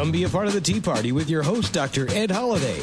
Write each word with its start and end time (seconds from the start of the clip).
Come 0.00 0.12
be 0.12 0.24
a 0.24 0.30
part 0.30 0.46
of 0.46 0.54
the 0.54 0.62
Tea 0.62 0.80
Party 0.80 1.12
with 1.12 1.28
your 1.28 1.42
host, 1.42 1.74
Dr. 1.74 2.10
Ed 2.12 2.30
Holliday. 2.30 2.82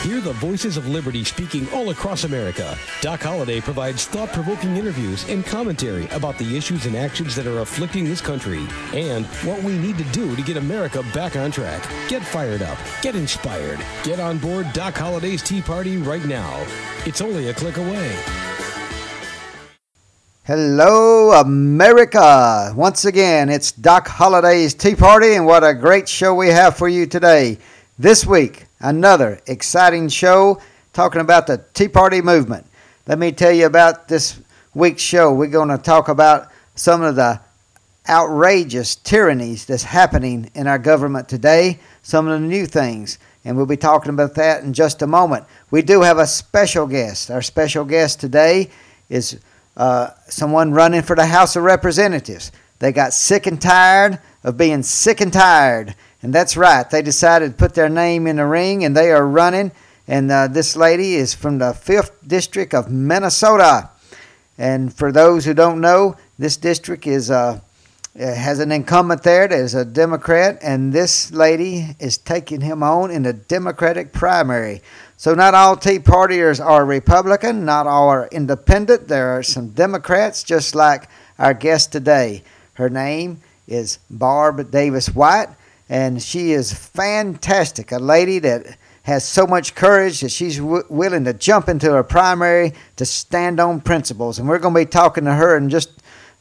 Hear 0.00 0.22
the 0.22 0.32
voices 0.40 0.78
of 0.78 0.88
liberty 0.88 1.22
speaking 1.22 1.68
all 1.70 1.90
across 1.90 2.24
America. 2.24 2.78
Doc 3.02 3.20
Holliday 3.20 3.60
provides 3.60 4.06
thought 4.06 4.30
provoking 4.32 4.74
interviews 4.74 5.28
and 5.28 5.44
commentary 5.44 6.08
about 6.12 6.38
the 6.38 6.56
issues 6.56 6.86
and 6.86 6.96
actions 6.96 7.36
that 7.36 7.46
are 7.46 7.58
afflicting 7.58 8.06
this 8.06 8.22
country 8.22 8.66
and 8.94 9.26
what 9.44 9.62
we 9.64 9.76
need 9.76 9.98
to 9.98 10.04
do 10.04 10.34
to 10.34 10.40
get 10.40 10.56
America 10.56 11.04
back 11.12 11.36
on 11.36 11.50
track. 11.50 11.86
Get 12.08 12.24
fired 12.24 12.62
up, 12.62 12.78
get 13.02 13.16
inspired, 13.16 13.78
get 14.02 14.18
on 14.18 14.38
board 14.38 14.72
Doc 14.72 14.94
Holliday's 14.94 15.42
Tea 15.42 15.60
Party 15.60 15.98
right 15.98 16.24
now. 16.24 16.64
It's 17.04 17.20
only 17.20 17.50
a 17.50 17.52
click 17.52 17.76
away. 17.76 18.55
Hello, 20.46 21.32
America! 21.32 22.72
Once 22.76 23.04
again, 23.04 23.48
it's 23.48 23.72
Doc 23.72 24.06
Holliday's 24.06 24.74
Tea 24.74 24.94
Party, 24.94 25.34
and 25.34 25.44
what 25.44 25.64
a 25.64 25.74
great 25.74 26.08
show 26.08 26.36
we 26.36 26.46
have 26.46 26.76
for 26.76 26.88
you 26.88 27.04
today. 27.04 27.58
This 27.98 28.24
week, 28.24 28.66
another 28.78 29.40
exciting 29.48 30.08
show 30.08 30.60
talking 30.92 31.20
about 31.20 31.48
the 31.48 31.64
Tea 31.74 31.88
Party 31.88 32.22
movement. 32.22 32.64
Let 33.08 33.18
me 33.18 33.32
tell 33.32 33.50
you 33.50 33.66
about 33.66 34.06
this 34.06 34.40
week's 34.72 35.02
show. 35.02 35.34
We're 35.34 35.48
going 35.48 35.70
to 35.70 35.78
talk 35.78 36.06
about 36.06 36.52
some 36.76 37.02
of 37.02 37.16
the 37.16 37.40
outrageous 38.08 38.94
tyrannies 38.94 39.66
that's 39.66 39.82
happening 39.82 40.48
in 40.54 40.68
our 40.68 40.78
government 40.78 41.28
today, 41.28 41.80
some 42.02 42.28
of 42.28 42.40
the 42.40 42.46
new 42.46 42.66
things, 42.66 43.18
and 43.44 43.56
we'll 43.56 43.66
be 43.66 43.76
talking 43.76 44.10
about 44.10 44.36
that 44.36 44.62
in 44.62 44.72
just 44.72 45.02
a 45.02 45.08
moment. 45.08 45.44
We 45.72 45.82
do 45.82 46.02
have 46.02 46.18
a 46.18 46.26
special 46.28 46.86
guest. 46.86 47.32
Our 47.32 47.42
special 47.42 47.84
guest 47.84 48.20
today 48.20 48.70
is 49.08 49.40
uh, 49.76 50.10
someone 50.28 50.72
running 50.72 51.02
for 51.02 51.16
the 51.16 51.26
House 51.26 51.56
of 51.56 51.62
Representatives. 51.64 52.52
They 52.78 52.92
got 52.92 53.12
sick 53.12 53.46
and 53.46 53.60
tired 53.60 54.18
of 54.44 54.56
being 54.56 54.82
sick 54.82 55.20
and 55.20 55.32
tired. 55.32 55.94
And 56.22 56.32
that's 56.32 56.56
right. 56.56 56.88
They 56.88 57.02
decided 57.02 57.52
to 57.52 57.56
put 57.56 57.74
their 57.74 57.88
name 57.88 58.26
in 58.26 58.36
the 58.36 58.46
ring 58.46 58.84
and 58.84 58.96
they 58.96 59.10
are 59.12 59.26
running. 59.26 59.72
And 60.08 60.30
uh, 60.30 60.48
this 60.48 60.76
lady 60.76 61.14
is 61.14 61.34
from 61.34 61.58
the 61.58 61.72
5th 61.72 62.12
District 62.26 62.74
of 62.74 62.90
Minnesota. 62.90 63.90
And 64.58 64.92
for 64.92 65.12
those 65.12 65.44
who 65.44 65.54
don't 65.54 65.80
know, 65.80 66.16
this 66.38 66.56
district 66.56 67.06
is 67.06 67.30
uh, 67.30 67.60
has 68.18 68.58
an 68.58 68.72
incumbent 68.72 69.22
there 69.22 69.46
that 69.46 69.58
is 69.58 69.74
a 69.74 69.84
Democrat, 69.84 70.58
and 70.62 70.92
this 70.92 71.30
lady 71.32 71.96
is 71.98 72.16
taking 72.16 72.62
him 72.62 72.82
on 72.82 73.10
in 73.10 73.22
the 73.22 73.32
Democratic 73.32 74.12
primary. 74.12 74.82
So 75.18 75.32
not 75.32 75.54
all 75.54 75.76
Tea 75.76 75.98
Partiers 75.98 76.62
are 76.64 76.84
Republican, 76.84 77.64
not 77.64 77.86
all 77.86 78.10
are 78.10 78.28
independent. 78.30 79.08
There 79.08 79.30
are 79.36 79.42
some 79.42 79.70
Democrats, 79.70 80.42
just 80.42 80.74
like 80.74 81.08
our 81.38 81.54
guest 81.54 81.90
today. 81.90 82.42
Her 82.74 82.90
name 82.90 83.40
is 83.66 83.98
Barb 84.10 84.70
Davis 84.70 85.08
White, 85.08 85.48
and 85.88 86.22
she 86.22 86.52
is 86.52 86.72
fantastic. 86.72 87.92
A 87.92 87.98
lady 87.98 88.38
that 88.40 88.76
has 89.04 89.24
so 89.24 89.46
much 89.46 89.74
courage 89.74 90.20
that 90.20 90.30
she's 90.30 90.58
w- 90.58 90.84
willing 90.90 91.24
to 91.24 91.32
jump 91.32 91.70
into 91.70 91.96
a 91.96 92.04
primary 92.04 92.74
to 92.96 93.06
stand 93.06 93.58
on 93.58 93.80
principles. 93.80 94.38
And 94.38 94.46
we're 94.46 94.58
going 94.58 94.74
to 94.74 94.80
be 94.80 94.84
talking 94.84 95.24
to 95.24 95.32
her 95.32 95.56
in 95.56 95.70
just 95.70 95.90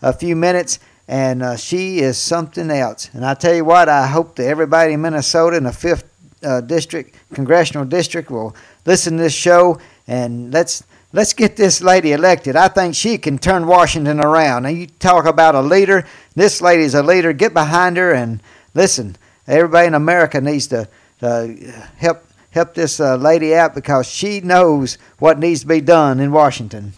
a 0.02 0.12
few 0.12 0.36
minutes. 0.36 0.80
And 1.08 1.44
uh, 1.44 1.56
she 1.58 2.00
is 2.00 2.18
something 2.18 2.72
else. 2.72 3.12
And 3.14 3.24
I 3.24 3.36
tell 3.36 3.54
you 3.54 3.64
what, 3.64 3.88
I 3.88 4.08
hope 4.08 4.36
that 4.36 4.48
everybody 4.48 4.94
in 4.94 5.02
Minnesota 5.02 5.56
in 5.58 5.64
the 5.66 5.72
fifth 5.72 6.10
uh, 6.44 6.62
district, 6.62 7.16
congressional 7.34 7.86
district, 7.86 8.30
will 8.30 8.56
listen 8.86 9.18
to 9.18 9.24
this 9.24 9.34
show 9.34 9.80
and 10.08 10.54
let's 10.54 10.84
let's 11.14 11.34
get 11.34 11.56
this 11.56 11.82
lady 11.82 12.12
elected. 12.12 12.56
I 12.56 12.68
think 12.68 12.96
she 12.96 13.18
can 13.18 13.38
turn 13.38 13.68
Washington 13.68 14.20
around. 14.20 14.64
Now 14.64 14.70
you 14.70 14.88
talk 14.88 15.26
about 15.26 15.56
a 15.56 15.62
leader. 15.62 16.06
This 16.36 16.62
lady's 16.62 16.94
a 16.94 17.04
leader. 17.04 17.34
Get 17.34 17.54
behind 17.54 17.98
her 17.98 18.14
and 18.14 18.42
listen. 18.74 19.16
Everybody 19.48 19.88
in 19.88 19.94
America 19.94 20.42
needs 20.42 20.68
to 20.68 20.88
uh, 21.22 21.48
help 21.98 22.26
help 22.52 22.74
this 22.74 23.00
uh, 23.00 23.16
lady 23.18 23.54
out 23.54 23.76
because 23.76 24.08
she 24.08 24.40
knows 24.40 24.98
what 25.20 25.40
needs 25.40 25.62
to 25.62 25.68
be 25.68 25.82
done 25.82 26.20
in 26.20 26.32
Washington. 26.32 26.94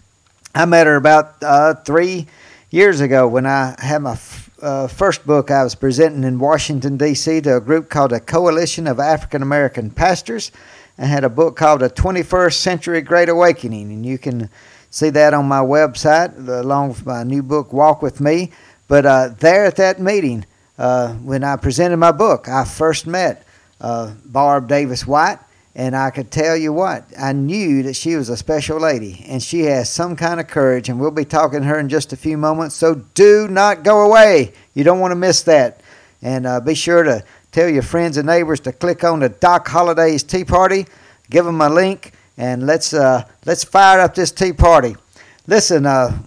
I 0.54 0.64
met 0.64 0.86
her 0.86 0.96
about 0.96 1.36
uh, 1.42 1.74
three 1.74 2.26
years 2.70 3.00
ago 3.00 3.26
when 3.26 3.46
I 3.46 3.74
had 3.78 4.02
my 4.02 4.18
uh, 4.62 4.88
first 4.88 5.26
book 5.26 5.50
I 5.50 5.62
was 5.64 5.74
presenting 5.74 6.24
in 6.24 6.38
Washington, 6.38 6.96
D.C. 6.96 7.40
to 7.42 7.56
a 7.56 7.60
group 7.60 7.88
called 7.88 8.10
the 8.10 8.20
Coalition 8.20 8.86
of 8.86 8.98
African 8.98 9.42
American 9.42 9.90
Pastors. 9.90 10.50
I 10.98 11.04
had 11.04 11.24
a 11.24 11.28
book 11.28 11.56
called 11.56 11.80
The 11.80 11.90
21st 11.90 12.54
Century 12.54 13.00
Great 13.02 13.28
Awakening, 13.28 13.92
and 13.92 14.04
you 14.04 14.18
can 14.18 14.50
see 14.90 15.10
that 15.10 15.34
on 15.34 15.46
my 15.46 15.60
website 15.60 16.48
along 16.48 16.88
with 16.88 17.06
my 17.06 17.22
new 17.22 17.42
book, 17.42 17.72
Walk 17.72 18.02
With 18.02 18.20
Me. 18.20 18.50
But 18.88 19.06
uh, 19.06 19.28
there 19.38 19.64
at 19.64 19.76
that 19.76 20.00
meeting, 20.00 20.44
uh, 20.76 21.12
when 21.14 21.44
I 21.44 21.56
presented 21.56 21.98
my 21.98 22.12
book, 22.12 22.48
I 22.48 22.64
first 22.64 23.06
met 23.06 23.46
uh, 23.80 24.14
Barb 24.24 24.68
Davis 24.68 25.06
White, 25.06 25.38
and 25.78 25.94
I 25.94 26.10
could 26.10 26.32
tell 26.32 26.56
you 26.56 26.72
what, 26.72 27.04
I 27.16 27.32
knew 27.32 27.84
that 27.84 27.94
she 27.94 28.16
was 28.16 28.28
a 28.28 28.36
special 28.36 28.80
lady, 28.80 29.24
and 29.28 29.40
she 29.40 29.60
has 29.60 29.88
some 29.88 30.16
kind 30.16 30.40
of 30.40 30.48
courage, 30.48 30.88
and 30.88 30.98
we'll 30.98 31.12
be 31.12 31.24
talking 31.24 31.60
to 31.60 31.66
her 31.66 31.78
in 31.78 31.88
just 31.88 32.12
a 32.12 32.16
few 32.16 32.36
moments. 32.36 32.74
So 32.74 32.96
do 33.14 33.46
not 33.46 33.84
go 33.84 34.04
away. 34.04 34.54
You 34.74 34.82
don't 34.82 34.98
want 34.98 35.12
to 35.12 35.16
miss 35.16 35.42
that. 35.44 35.80
And 36.20 36.48
uh, 36.48 36.58
be 36.58 36.74
sure 36.74 37.04
to 37.04 37.22
tell 37.52 37.68
your 37.68 37.84
friends 37.84 38.16
and 38.16 38.26
neighbors 38.26 38.58
to 38.60 38.72
click 38.72 39.04
on 39.04 39.20
the 39.20 39.28
Doc 39.28 39.68
Holliday's 39.68 40.24
Tea 40.24 40.44
Party. 40.44 40.84
Give 41.30 41.44
them 41.44 41.60
a 41.60 41.68
link, 41.68 42.10
and 42.36 42.66
let's 42.66 42.92
uh, 42.92 43.22
let's 43.46 43.62
fire 43.62 44.00
up 44.00 44.16
this 44.16 44.32
tea 44.32 44.52
party. 44.52 44.96
Listen, 45.46 45.86
uh, 45.86 46.18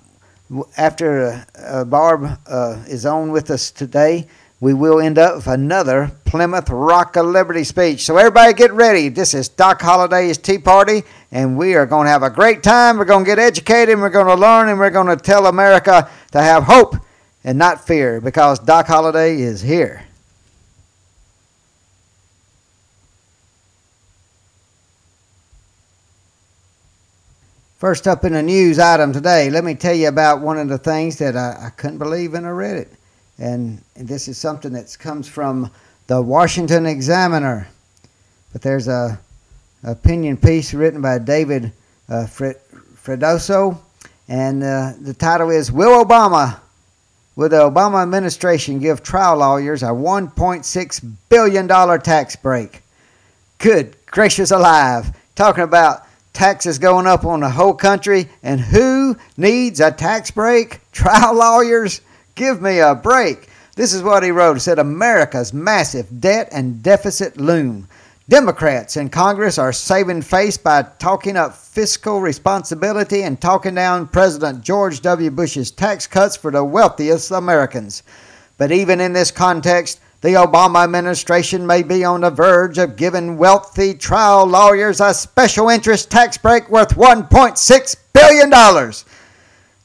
after 0.77 1.45
uh, 1.59 1.83
Barb 1.83 2.39
uh, 2.47 2.81
is 2.87 3.05
on 3.05 3.33
with 3.33 3.51
us 3.51 3.69
today, 3.69 4.29
we 4.61 4.73
will 4.73 5.01
end 5.01 5.17
up 5.17 5.35
with 5.35 5.47
another 5.47 6.09
Plymouth 6.31 6.69
Rock 6.69 7.17
of 7.17 7.25
Liberty 7.25 7.65
speech. 7.65 8.05
So 8.05 8.15
everybody 8.15 8.53
get 8.53 8.71
ready. 8.71 9.09
This 9.09 9.33
is 9.33 9.49
Doc 9.49 9.81
Holliday's 9.81 10.37
Tea 10.37 10.59
Party, 10.59 11.03
and 11.29 11.57
we 11.57 11.75
are 11.75 11.85
going 11.85 12.05
to 12.05 12.09
have 12.09 12.23
a 12.23 12.29
great 12.29 12.63
time. 12.63 12.97
We're 12.97 13.03
going 13.03 13.25
to 13.25 13.29
get 13.29 13.37
educated, 13.37 13.99
we're 13.99 14.09
going 14.09 14.27
to 14.27 14.35
learn, 14.35 14.69
and 14.69 14.79
we're 14.79 14.91
going 14.91 15.07
to 15.07 15.21
tell 15.21 15.47
America 15.47 16.09
to 16.31 16.41
have 16.41 16.63
hope 16.63 16.95
and 17.43 17.57
not 17.57 17.85
fear 17.85 18.21
because 18.21 18.59
Doc 18.59 18.87
Holliday 18.87 19.41
is 19.41 19.59
here. 19.59 20.05
First 27.77 28.07
up 28.07 28.23
in 28.23 28.31
the 28.31 28.41
news 28.41 28.79
item 28.79 29.11
today, 29.11 29.49
let 29.49 29.65
me 29.65 29.75
tell 29.75 29.93
you 29.93 30.07
about 30.07 30.39
one 30.39 30.57
of 30.57 30.69
the 30.69 30.77
things 30.77 31.17
that 31.17 31.35
I, 31.35 31.65
I 31.65 31.69
couldn't 31.71 31.97
believe 31.97 32.31
when 32.31 32.45
I 32.45 32.51
read 32.51 32.77
it. 32.77 32.89
And, 33.37 33.81
and 33.97 34.07
this 34.07 34.29
is 34.29 34.37
something 34.37 34.71
that 34.71 34.95
comes 34.97 35.27
from 35.27 35.69
the 36.11 36.21
Washington 36.21 36.85
Examiner. 36.85 37.69
But 38.51 38.61
there's 38.61 38.89
a 38.89 39.17
opinion 39.81 40.35
piece 40.35 40.73
written 40.73 41.01
by 41.01 41.19
David 41.19 41.71
uh, 42.09 42.27
Freddoso, 42.27 43.79
and 44.27 44.61
uh, 44.61 44.91
the 44.99 45.13
title 45.13 45.51
is 45.51 45.71
Will 45.71 46.03
Obama, 46.03 46.59
will 47.37 47.47
the 47.47 47.59
Obama 47.59 48.03
administration 48.03 48.79
give 48.79 49.01
trial 49.01 49.37
lawyers 49.37 49.83
a 49.83 49.85
$1.6 49.85 51.11
billion 51.29 51.67
tax 52.01 52.35
break? 52.35 52.81
Good 53.59 53.95
gracious 54.07 54.51
alive. 54.51 55.17
Talking 55.35 55.63
about 55.63 56.05
taxes 56.33 56.77
going 56.77 57.07
up 57.07 57.23
on 57.23 57.39
the 57.39 57.49
whole 57.49 57.73
country. 57.73 58.27
And 58.43 58.59
who 58.59 59.15
needs 59.37 59.79
a 59.79 59.93
tax 59.93 60.29
break? 60.29 60.81
Trial 60.91 61.35
lawyers? 61.35 62.01
Give 62.35 62.61
me 62.61 62.79
a 62.79 62.95
break. 62.95 63.47
This 63.75 63.93
is 63.93 64.03
what 64.03 64.23
he 64.23 64.31
wrote. 64.31 64.55
He 64.55 64.59
said, 64.59 64.79
America's 64.79 65.53
massive 65.53 66.21
debt 66.21 66.49
and 66.51 66.83
deficit 66.83 67.37
loom. 67.37 67.87
Democrats 68.29 68.97
in 68.97 69.09
Congress 69.09 69.57
are 69.57 69.73
saving 69.73 70.21
face 70.21 70.57
by 70.57 70.83
talking 70.99 71.35
up 71.35 71.55
fiscal 71.55 72.21
responsibility 72.21 73.23
and 73.23 73.41
talking 73.41 73.75
down 73.75 74.07
President 74.07 74.63
George 74.63 75.01
W. 75.01 75.29
Bush's 75.31 75.71
tax 75.71 76.07
cuts 76.07 76.35
for 76.35 76.51
the 76.51 76.63
wealthiest 76.63 77.31
Americans. 77.31 78.03
But 78.57 78.71
even 78.71 79.01
in 79.01 79.13
this 79.13 79.31
context, 79.31 79.99
the 80.21 80.35
Obama 80.35 80.83
administration 80.83 81.65
may 81.65 81.81
be 81.81 82.05
on 82.05 82.21
the 82.21 82.29
verge 82.29 82.77
of 82.77 82.95
giving 82.95 83.37
wealthy 83.37 83.95
trial 83.95 84.45
lawyers 84.45 85.01
a 85.01 85.13
special 85.13 85.67
interest 85.69 86.11
tax 86.11 86.37
break 86.37 86.69
worth 86.69 86.95
$1.6 86.95 87.95
billion. 88.13 88.93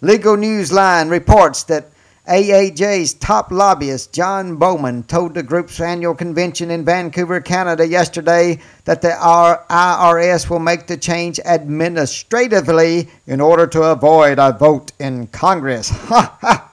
Legal 0.02 0.36
Newsline 0.36 1.10
reports 1.10 1.64
that 1.64 1.88
AAJ's 2.28 3.14
top 3.14 3.50
lobbyist, 3.50 4.12
John 4.12 4.56
Bowman, 4.56 5.04
told 5.04 5.34
the 5.34 5.42
group's 5.42 5.80
annual 5.80 6.14
convention 6.14 6.70
in 6.70 6.84
Vancouver, 6.84 7.40
Canada, 7.40 7.86
yesterday 7.86 8.60
that 8.84 9.02
the 9.02 9.10
IRS 9.10 10.50
will 10.50 10.58
make 10.58 10.86
the 10.86 10.96
change 10.96 11.38
administratively 11.40 13.08
in 13.26 13.40
order 13.40 13.66
to 13.68 13.82
avoid 13.82 14.38
a 14.38 14.52
vote 14.52 14.92
in 14.98 15.26
Congress. 15.28 15.92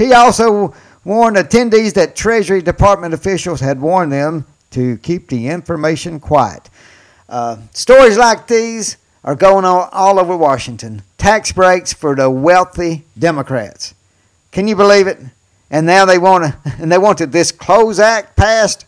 He 0.00 0.14
also 0.14 0.74
warned 1.04 1.36
attendees 1.36 1.92
that 1.92 2.16
Treasury 2.16 2.62
Department 2.62 3.12
officials 3.12 3.60
had 3.60 3.82
warned 3.82 4.10
them 4.10 4.46
to 4.70 4.96
keep 4.96 5.28
the 5.28 5.48
information 5.48 6.18
quiet. 6.18 6.70
Uh, 7.28 7.58
stories 7.74 8.16
like 8.16 8.46
these 8.46 8.96
are 9.22 9.34
going 9.36 9.66
on 9.66 9.90
all 9.92 10.18
over 10.18 10.34
Washington. 10.34 11.02
Tax 11.18 11.52
breaks 11.52 11.92
for 11.92 12.16
the 12.16 12.30
wealthy 12.30 13.04
Democrats. 13.18 13.92
Can 14.50 14.68
you 14.68 14.76
believe 14.76 15.06
it? 15.06 15.18
And 15.70 15.86
now 15.86 16.04
they 16.04 16.18
want 16.18 16.44
to, 16.44 16.74
and 16.78 16.90
they 16.90 16.98
wanted 16.98 17.32
this 17.32 17.52
Close 17.52 17.98
Act 17.98 18.36
passed. 18.36 18.86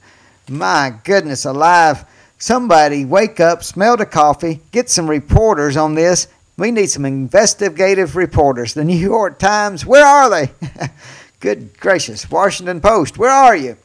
My 0.48 0.94
goodness 1.04 1.44
alive. 1.44 2.04
Somebody 2.38 3.04
wake 3.04 3.38
up, 3.38 3.62
smell 3.62 3.96
the 3.96 4.04
coffee, 4.04 4.60
get 4.72 4.90
some 4.90 5.08
reporters 5.08 5.76
on 5.76 5.94
this. 5.94 6.26
We 6.58 6.72
need 6.72 6.90
some 6.90 7.04
investigative 7.04 8.16
reporters. 8.16 8.74
The 8.74 8.84
New 8.84 8.98
York 8.98 9.38
Times, 9.38 9.86
where 9.86 10.04
are 10.04 10.28
they? 10.28 10.50
Good 11.40 11.78
gracious. 11.78 12.28
Washington 12.28 12.80
Post, 12.80 13.16
where 13.16 13.30
are 13.30 13.56
you? 13.56 13.76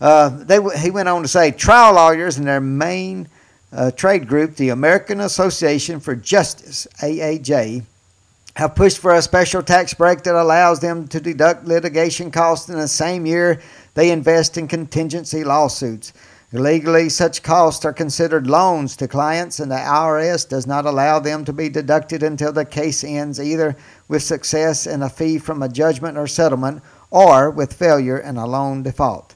Uh, 0.00 0.30
they, 0.30 0.58
he 0.78 0.90
went 0.90 1.10
on 1.10 1.22
to 1.22 1.28
say 1.28 1.50
trial 1.50 1.94
lawyers 1.94 2.38
and 2.38 2.46
their 2.46 2.60
main 2.60 3.28
uh, 3.72 3.90
trade 3.90 4.26
group, 4.26 4.56
the 4.56 4.70
American 4.70 5.20
Association 5.20 6.00
for 6.00 6.16
Justice, 6.16 6.86
AAJ, 7.02 7.84
have 8.60 8.74
pushed 8.74 8.98
for 8.98 9.14
a 9.14 9.22
special 9.22 9.62
tax 9.62 9.94
break 9.94 10.22
that 10.22 10.34
allows 10.34 10.80
them 10.80 11.08
to 11.08 11.18
deduct 11.18 11.64
litigation 11.64 12.30
costs 12.30 12.68
in 12.68 12.76
the 12.76 12.86
same 12.86 13.24
year 13.24 13.58
they 13.94 14.10
invest 14.10 14.58
in 14.58 14.68
contingency 14.68 15.42
lawsuits. 15.42 16.12
Legally, 16.52 17.08
such 17.08 17.42
costs 17.42 17.86
are 17.86 17.92
considered 17.94 18.46
loans 18.46 18.96
to 18.96 19.08
clients, 19.08 19.60
and 19.60 19.70
the 19.70 19.76
IRS 19.76 20.46
does 20.46 20.66
not 20.66 20.84
allow 20.84 21.18
them 21.18 21.42
to 21.42 21.54
be 21.54 21.70
deducted 21.70 22.22
until 22.22 22.52
the 22.52 22.66
case 22.66 23.02
ends 23.02 23.40
either 23.40 23.74
with 24.08 24.22
success 24.22 24.86
and 24.86 25.02
a 25.02 25.08
fee 25.08 25.38
from 25.38 25.62
a 25.62 25.68
judgment 25.68 26.18
or 26.18 26.26
settlement, 26.26 26.82
or 27.10 27.50
with 27.50 27.72
failure 27.72 28.18
and 28.18 28.36
a 28.36 28.44
loan 28.44 28.82
default. 28.82 29.34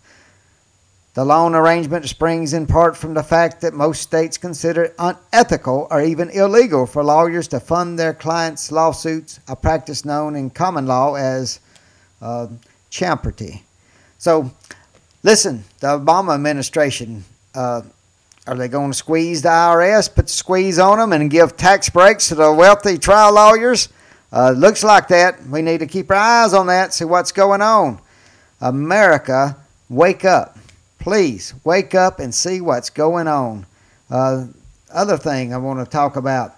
The 1.15 1.25
loan 1.25 1.55
arrangement 1.55 2.09
springs 2.09 2.55
in 2.55 2.67
part 2.67 2.97
from 2.97 3.15
the 3.15 3.23
fact 3.23 3.61
that 3.61 3.73
most 3.73 4.03
states 4.03 4.37
consider 4.37 4.83
it 4.83 4.97
unethical 4.99 5.87
or 5.89 6.03
even 6.03 6.29
illegal 6.31 6.87
for 6.87 7.05
lawyers 7.05 7.47
to 7.49 7.61
fund 7.61 7.97
their 7.97 8.13
clients' 8.13 8.73
lawsuits, 8.73 9.39
a 9.47 9.55
practice 9.55 10.05
known 10.05 10.35
in 10.35 10.51
common 10.51 10.87
law 10.87 11.15
as 11.15 11.61
uh, 12.21 12.49
champerty. 12.91 13.63
So, 14.19 14.51
listen, 15.23 15.63
the 15.79 16.01
Obama 16.01 16.35
administration, 16.35 17.25
uh, 17.55 17.83
are 18.49 18.57
they 18.57 18.67
going 18.67 18.91
to 18.91 18.97
squeeze 18.97 19.41
the 19.43 19.51
IRS, 19.51 20.13
put 20.13 20.27
the 20.27 20.33
squeeze 20.33 20.81
on 20.81 20.99
them, 20.99 21.13
and 21.13 21.31
give 21.31 21.57
tax 21.57 21.89
breaks 21.91 22.27
to 22.31 22.35
the 22.35 22.53
wealthy 22.53 22.99
trial 22.99 23.35
lawyers? 23.35 23.89
Uh, 24.33 24.51
looks 24.51 24.83
like 24.83 25.07
that. 25.09 25.47
We 25.47 25.63
need 25.63 25.79
to 25.79 25.87
keep 25.87 26.11
our 26.11 26.17
eyes 26.17 26.55
on 26.55 26.67
that, 26.67 26.93
see 26.93 27.05
what's 27.05 27.31
going 27.31 27.63
on. 27.63 28.01
America, 28.61 29.57
wake 29.89 30.25
up 30.25 30.59
please 31.05 31.53
wake 31.65 31.95
up 31.95 32.19
and 32.19 32.35
see 32.35 32.62
what's 32.62 32.89
going 32.89 33.29
on. 33.29 33.67
Uh, 34.09 34.47
other 34.91 35.19
thing 35.19 35.53
I 35.53 35.59
want 35.59 35.79
to 35.79 35.85
talk 35.85 36.17
about 36.17 36.56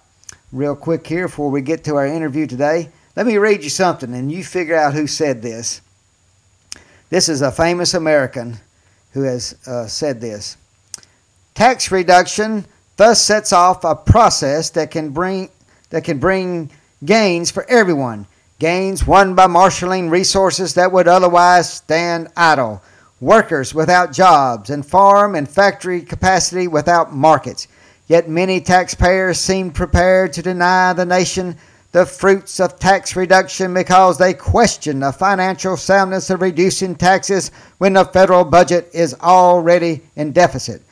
real 0.52 0.76
quick 0.76 1.04
here 1.04 1.26
before 1.26 1.50
we 1.50 1.60
get 1.60 1.82
to 1.84 1.96
our 1.96 2.06
interview 2.06 2.46
today. 2.46 2.90
Let 3.16 3.26
me 3.26 3.38
read 3.38 3.64
you 3.64 3.70
something 3.70 4.14
and 4.14 4.30
you 4.30 4.44
figure 4.44 4.76
out 4.76 4.94
who 4.94 5.08
said 5.08 5.42
this. 5.42 5.80
This 7.10 7.28
is 7.28 7.42
a 7.42 7.50
famous 7.50 7.92
American 7.92 8.58
who 9.14 9.22
has 9.22 9.56
uh, 9.66 9.88
said 9.88 10.20
this. 10.20 10.56
Tax 11.54 11.90
reduction 11.90 12.66
thus 12.96 13.20
sets 13.20 13.52
off 13.52 13.82
a 13.82 13.96
process 13.96 14.70
that 14.70 14.92
can 14.92 15.10
bring 15.10 15.50
that 15.90 16.04
can 16.04 16.20
bring 16.20 16.70
gains 17.04 17.50
for 17.50 17.68
everyone. 17.68 18.28
Gains 18.60 19.04
won 19.04 19.34
by 19.34 19.48
marshaling 19.48 20.08
resources 20.08 20.74
that 20.74 20.92
would 20.92 21.08
otherwise 21.08 21.72
stand 21.72 22.28
idle 22.36 22.80
workers 23.20 23.74
without 23.74 24.12
jobs, 24.12 24.70
and 24.70 24.84
farm 24.84 25.34
and 25.34 25.48
factory 25.48 26.02
capacity 26.02 26.68
without 26.68 27.12
markets. 27.12 27.68
Yet 28.06 28.28
many 28.28 28.60
taxpayers 28.60 29.38
seem 29.38 29.70
prepared 29.70 30.32
to 30.34 30.42
deny 30.42 30.92
the 30.92 31.06
nation 31.06 31.56
the 31.92 32.04
fruits 32.04 32.60
of 32.60 32.78
tax 32.78 33.16
reduction 33.16 33.72
because 33.72 34.18
they 34.18 34.34
question 34.34 35.00
the 35.00 35.12
financial 35.12 35.78
soundness 35.78 36.28
of 36.28 36.42
reducing 36.42 36.94
taxes 36.94 37.50
when 37.78 37.94
the 37.94 38.04
federal 38.04 38.44
budget 38.44 38.90
is 38.92 39.14
already 39.22 40.02
in 40.14 40.30
deficit. 40.32 40.82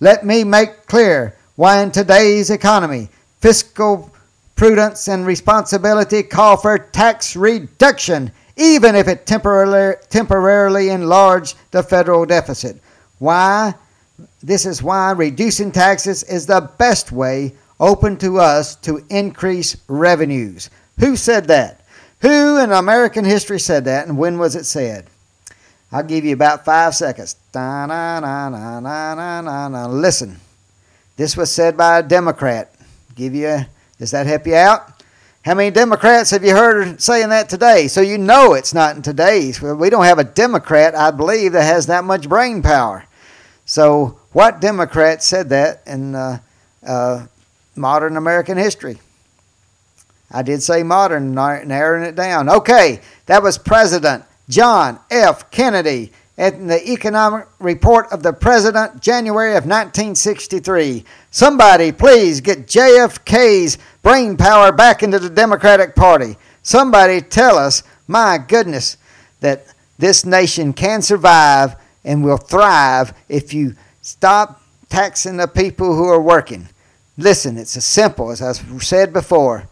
Let 0.00 0.24
me 0.24 0.42
make 0.42 0.86
clear 0.86 1.36
why, 1.56 1.82
in 1.82 1.90
today's 1.90 2.48
economy, 2.48 3.10
fiscal 3.40 4.10
prudence 4.56 5.06
and 5.08 5.26
responsibility 5.26 6.22
call 6.22 6.56
for 6.56 6.78
tax 6.78 7.36
reduction 7.36 8.32
even 8.56 8.94
if 8.94 9.08
it 9.08 9.26
temporarily, 9.26 9.96
temporarily 10.08 10.88
enlarged 10.90 11.56
the 11.70 11.82
federal 11.82 12.24
deficit. 12.26 12.80
Why? 13.18 13.74
This 14.42 14.64
is 14.66 14.82
why 14.82 15.10
reducing 15.12 15.72
taxes 15.72 16.22
is 16.22 16.46
the 16.46 16.70
best 16.78 17.10
way 17.10 17.54
open 17.80 18.16
to 18.18 18.38
us 18.38 18.76
to 18.76 19.04
increase 19.10 19.76
revenues. 19.88 20.70
Who 21.00 21.16
said 21.16 21.46
that? 21.46 21.80
Who 22.20 22.58
in 22.58 22.70
American 22.70 23.24
history 23.24 23.58
said 23.58 23.84
that, 23.86 24.06
and 24.06 24.16
when 24.16 24.38
was 24.38 24.54
it 24.54 24.64
said? 24.64 25.08
I'll 25.90 26.04
give 26.04 26.24
you 26.24 26.32
about 26.32 26.64
five 26.64 26.94
seconds. 26.94 27.36
Listen, 29.90 30.40
this 31.16 31.36
was 31.36 31.52
said 31.52 31.76
by 31.76 31.98
a 31.98 32.02
Democrat. 32.02 32.74
Give 33.14 33.34
you, 33.34 33.66
does 33.98 34.10
that 34.12 34.26
help 34.26 34.46
you 34.46 34.54
out? 34.54 34.93
How 35.44 35.52
many 35.52 35.70
Democrats 35.70 36.30
have 36.30 36.42
you 36.42 36.52
heard 36.52 37.02
saying 37.02 37.28
that 37.28 37.50
today? 37.50 37.86
So 37.88 38.00
you 38.00 38.16
know 38.16 38.54
it's 38.54 38.72
not 38.72 38.96
in 38.96 39.02
today's. 39.02 39.60
We 39.60 39.90
don't 39.90 40.04
have 40.04 40.18
a 40.18 40.24
Democrat, 40.24 40.94
I 40.94 41.10
believe, 41.10 41.52
that 41.52 41.64
has 41.64 41.84
that 41.88 42.02
much 42.02 42.30
brain 42.30 42.62
power. 42.62 43.04
So 43.66 44.18
what 44.32 44.62
Democrat 44.62 45.22
said 45.22 45.50
that 45.50 45.82
in 45.86 46.14
uh, 46.14 46.38
uh, 46.86 47.26
modern 47.76 48.16
American 48.16 48.56
history? 48.56 48.96
I 50.30 50.40
did 50.40 50.62
say 50.62 50.82
modern, 50.82 51.34
narrowing 51.34 52.04
it 52.04 52.14
down. 52.14 52.48
Okay, 52.48 53.02
that 53.26 53.42
was 53.42 53.58
President 53.58 54.24
John 54.48 54.98
F. 55.10 55.50
Kennedy 55.50 56.10
in 56.36 56.66
the 56.66 56.90
economic 56.90 57.46
report 57.60 58.10
of 58.10 58.22
the 58.22 58.32
president, 58.32 59.00
January 59.00 59.50
of 59.50 59.64
1963. 59.64 61.04
Somebody 61.30 61.92
please 61.92 62.40
get 62.40 62.66
JFK's 62.66 63.78
brain 64.02 64.36
power 64.36 64.72
back 64.72 65.02
into 65.02 65.18
the 65.18 65.30
Democratic 65.30 65.94
Party. 65.94 66.36
Somebody 66.62 67.20
tell 67.20 67.56
us, 67.56 67.82
my 68.08 68.38
goodness, 68.38 68.96
that 69.40 69.66
this 69.98 70.24
nation 70.26 70.72
can 70.72 71.02
survive 71.02 71.76
and 72.04 72.24
will 72.24 72.36
thrive 72.36 73.12
if 73.28 73.54
you 73.54 73.76
stop 74.02 74.60
taxing 74.88 75.36
the 75.36 75.46
people 75.46 75.94
who 75.94 76.08
are 76.08 76.20
working. 76.20 76.68
Listen, 77.16 77.56
it's 77.56 77.76
as 77.76 77.84
simple 77.84 78.32
as 78.32 78.42
I've 78.42 78.82
said 78.82 79.12
before. 79.12 79.68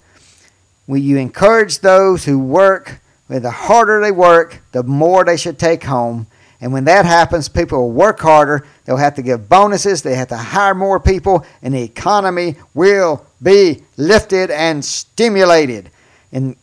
Will 0.87 0.99
you 0.99 1.17
encourage 1.17 1.81
those 1.81 2.25
who 2.25 2.39
work? 2.39 3.01
The 3.29 3.51
harder 3.51 4.01
they 4.01 4.13
work, 4.13 4.61
the 4.73 4.83
more 4.83 5.25
they 5.25 5.37
should 5.37 5.59
take 5.59 5.85
home 5.85 6.27
and 6.63 6.73
when 6.73 6.85
that 6.85 7.05
happens, 7.05 7.49
people 7.49 7.79
will 7.79 7.91
work 7.91 8.21
harder. 8.21 8.65
They'll 8.85 8.97
have 8.97 9.17
to 9.17 9.23
give 9.23 9.49
bonuses. 9.49 10.01
They 10.01 10.15
have 10.15 10.29
to 10.29 10.37
hire 10.37 10.77
more 10.77 11.01
people, 11.01 11.45
and 11.61 11.75
the 11.75 11.83
economy 11.83 12.55
will 12.73 13.27
be 13.43 13.83
lifted 13.97 14.53
and 14.53 14.85
stimulated. 14.85 15.91
And 16.31 16.55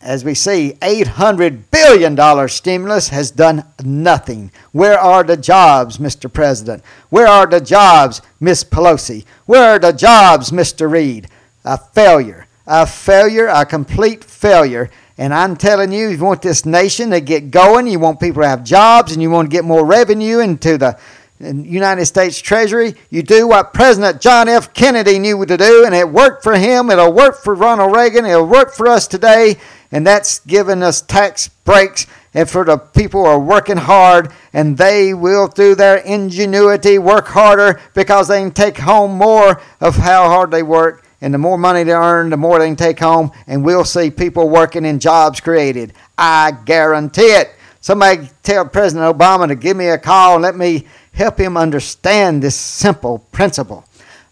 as 0.00 0.24
we 0.24 0.32
see, 0.34 0.72
$800 0.80 1.64
billion 1.70 2.48
stimulus 2.48 3.10
has 3.10 3.30
done 3.30 3.64
nothing. 3.84 4.50
Where 4.72 4.98
are 4.98 5.22
the 5.22 5.36
jobs, 5.36 5.98
Mr. 5.98 6.32
President? 6.32 6.82
Where 7.10 7.28
are 7.28 7.46
the 7.46 7.60
jobs, 7.60 8.22
Miss 8.40 8.64
Pelosi? 8.64 9.26
Where 9.44 9.74
are 9.74 9.78
the 9.78 9.92
jobs, 9.92 10.50
Mr. 10.50 10.90
Reid? 10.90 11.28
A 11.66 11.76
failure. 11.76 12.46
A 12.66 12.86
failure, 12.86 13.48
a 13.48 13.66
complete 13.66 14.24
failure. 14.24 14.90
And 15.18 15.34
I'm 15.34 15.56
telling 15.56 15.92
you, 15.92 16.10
if 16.10 16.18
you 16.18 16.24
want 16.24 16.42
this 16.42 16.64
nation 16.64 17.10
to 17.10 17.20
get 17.20 17.50
going, 17.50 17.86
you 17.86 17.98
want 17.98 18.20
people 18.20 18.42
to 18.42 18.48
have 18.48 18.64
jobs, 18.64 19.12
and 19.12 19.20
you 19.20 19.30
want 19.30 19.50
to 19.50 19.54
get 19.54 19.64
more 19.64 19.84
revenue 19.84 20.38
into 20.38 20.78
the 20.78 20.98
United 21.40 22.06
States 22.06 22.38
Treasury, 22.38 22.94
you 23.10 23.22
do 23.22 23.48
what 23.48 23.74
President 23.74 24.20
John 24.20 24.48
F. 24.48 24.72
Kennedy 24.72 25.18
knew 25.18 25.44
to 25.44 25.56
do, 25.56 25.84
and 25.84 25.94
it 25.94 26.08
worked 26.08 26.42
for 26.42 26.54
him. 26.54 26.88
It'll 26.88 27.12
work 27.12 27.42
for 27.42 27.54
Ronald 27.54 27.94
Reagan. 27.94 28.24
It'll 28.24 28.46
work 28.46 28.72
for 28.72 28.86
us 28.86 29.08
today, 29.08 29.56
and 29.90 30.06
that's 30.06 30.38
giving 30.40 30.82
us 30.82 31.02
tax 31.02 31.48
breaks 31.48 32.06
and 32.34 32.48
for 32.48 32.64
the 32.64 32.78
people 32.78 33.24
who 33.24 33.28
are 33.28 33.38
working 33.38 33.76
hard, 33.76 34.32
and 34.52 34.78
they 34.78 35.12
will, 35.12 35.48
through 35.48 35.74
their 35.74 35.98
ingenuity, 35.98 36.98
work 36.98 37.26
harder 37.28 37.80
because 37.92 38.28
they 38.28 38.40
can 38.40 38.52
take 38.52 38.78
home 38.78 39.12
more 39.12 39.60
of 39.80 39.96
how 39.96 40.28
hard 40.28 40.50
they 40.50 40.62
work 40.62 41.01
and 41.22 41.32
the 41.32 41.38
more 41.38 41.56
money 41.56 41.84
they 41.84 41.92
earn, 41.92 42.30
the 42.30 42.36
more 42.36 42.58
they 42.58 42.66
can 42.66 42.76
take 42.76 42.98
home, 42.98 43.30
and 43.46 43.64
we'll 43.64 43.84
see 43.84 44.10
people 44.10 44.50
working 44.50 44.84
in 44.84 44.98
jobs 44.98 45.40
created. 45.40 45.94
I 46.18 46.52
guarantee 46.64 47.22
it. 47.22 47.54
Somebody 47.80 48.28
tell 48.42 48.66
President 48.66 49.16
Obama 49.16 49.46
to 49.48 49.54
give 49.54 49.76
me 49.76 49.86
a 49.86 49.98
call 49.98 50.34
and 50.34 50.42
let 50.42 50.56
me 50.56 50.84
help 51.12 51.38
him 51.38 51.56
understand 51.56 52.42
this 52.42 52.56
simple 52.56 53.20
principle. 53.30 53.84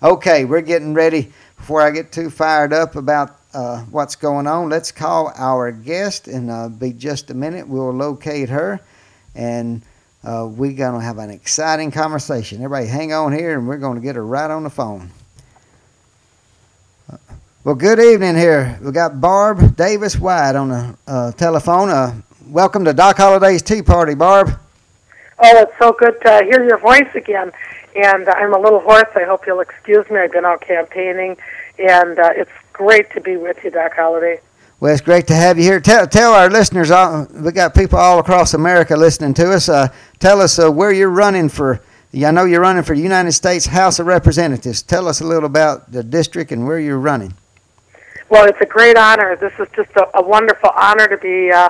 Okay, 0.02 0.44
we're 0.44 0.62
getting 0.62 0.92
ready. 0.92 1.32
Before 1.56 1.80
I 1.80 1.92
get 1.92 2.10
too 2.10 2.28
fired 2.28 2.72
up 2.72 2.96
about 2.96 3.36
uh, 3.54 3.82
what's 3.84 4.16
going 4.16 4.48
on, 4.48 4.68
let's 4.68 4.90
call 4.90 5.32
our 5.36 5.70
guest 5.70 6.26
and 6.26 6.50
uh, 6.50 6.68
be 6.68 6.92
just 6.92 7.30
a 7.30 7.34
minute. 7.34 7.68
We'll 7.68 7.92
locate 7.92 8.48
her 8.48 8.80
and 9.36 9.82
uh, 10.24 10.48
we're 10.50 10.72
going 10.72 10.94
to 10.94 11.00
have 11.00 11.18
an 11.18 11.30
exciting 11.30 11.92
conversation. 11.92 12.62
Everybody, 12.62 12.88
hang 12.88 13.12
on 13.12 13.32
here 13.32 13.56
and 13.56 13.68
we're 13.68 13.78
going 13.78 13.94
to 13.94 14.02
get 14.02 14.16
her 14.16 14.26
right 14.26 14.50
on 14.50 14.64
the 14.64 14.70
phone. 14.70 15.10
Well, 17.62 17.74
good 17.74 18.00
evening 18.00 18.36
here. 18.36 18.78
We 18.82 18.90
got 18.90 19.20
Barb 19.20 19.76
Davis 19.76 20.16
White 20.16 20.56
on 20.56 20.70
the 20.70 20.96
uh, 21.06 21.32
telephone. 21.32 21.90
Uh, 21.90 22.14
welcome 22.46 22.86
to 22.86 22.94
Doc 22.94 23.18
Holliday's 23.18 23.60
Tea 23.60 23.82
Party, 23.82 24.14
Barb. 24.14 24.58
Oh, 25.38 25.58
it's 25.58 25.78
so 25.78 25.92
good 25.92 26.18
to 26.22 26.42
hear 26.42 26.64
your 26.64 26.78
voice 26.78 27.14
again. 27.14 27.52
And 27.94 28.26
I'm 28.30 28.54
a 28.54 28.58
little 28.58 28.80
hoarse. 28.80 29.10
I 29.14 29.24
hope 29.24 29.46
you'll 29.46 29.60
excuse 29.60 30.08
me. 30.08 30.20
I've 30.20 30.32
been 30.32 30.46
out 30.46 30.62
campaigning, 30.62 31.36
and 31.78 32.18
uh, 32.18 32.30
it's 32.34 32.50
great 32.72 33.10
to 33.10 33.20
be 33.20 33.36
with 33.36 33.62
you, 33.62 33.70
Doc 33.70 33.92
Holliday. 33.94 34.40
Well, 34.80 34.94
it's 34.94 35.02
great 35.02 35.26
to 35.26 35.34
have 35.34 35.58
you 35.58 35.64
here. 35.64 35.80
Tell, 35.80 36.06
tell 36.06 36.32
our 36.32 36.48
listeners, 36.48 36.90
uh, 36.90 37.26
we 37.30 37.52
got 37.52 37.74
people 37.74 37.98
all 37.98 38.20
across 38.20 38.54
America 38.54 38.96
listening 38.96 39.34
to 39.34 39.52
us. 39.52 39.68
Uh, 39.68 39.88
tell 40.18 40.40
us 40.40 40.58
uh, 40.58 40.70
where 40.70 40.92
you're 40.92 41.10
running 41.10 41.50
for. 41.50 41.82
I 42.14 42.30
know 42.30 42.46
you're 42.46 42.62
running 42.62 42.84
for 42.84 42.96
the 42.96 43.02
United 43.02 43.32
States 43.32 43.66
House 43.66 43.98
of 43.98 44.06
Representatives. 44.06 44.80
Tell 44.80 45.06
us 45.06 45.20
a 45.20 45.26
little 45.26 45.44
about 45.44 45.92
the 45.92 46.02
district 46.02 46.52
and 46.52 46.66
where 46.66 46.80
you're 46.80 46.98
running. 46.98 47.34
Well, 48.30 48.46
it's 48.46 48.60
a 48.60 48.66
great 48.66 48.96
honor. 48.96 49.34
This 49.34 49.52
is 49.58 49.66
just 49.74 49.90
a, 49.96 50.18
a 50.18 50.22
wonderful 50.22 50.70
honor 50.70 51.08
to 51.08 51.18
be 51.18 51.50
uh, 51.50 51.68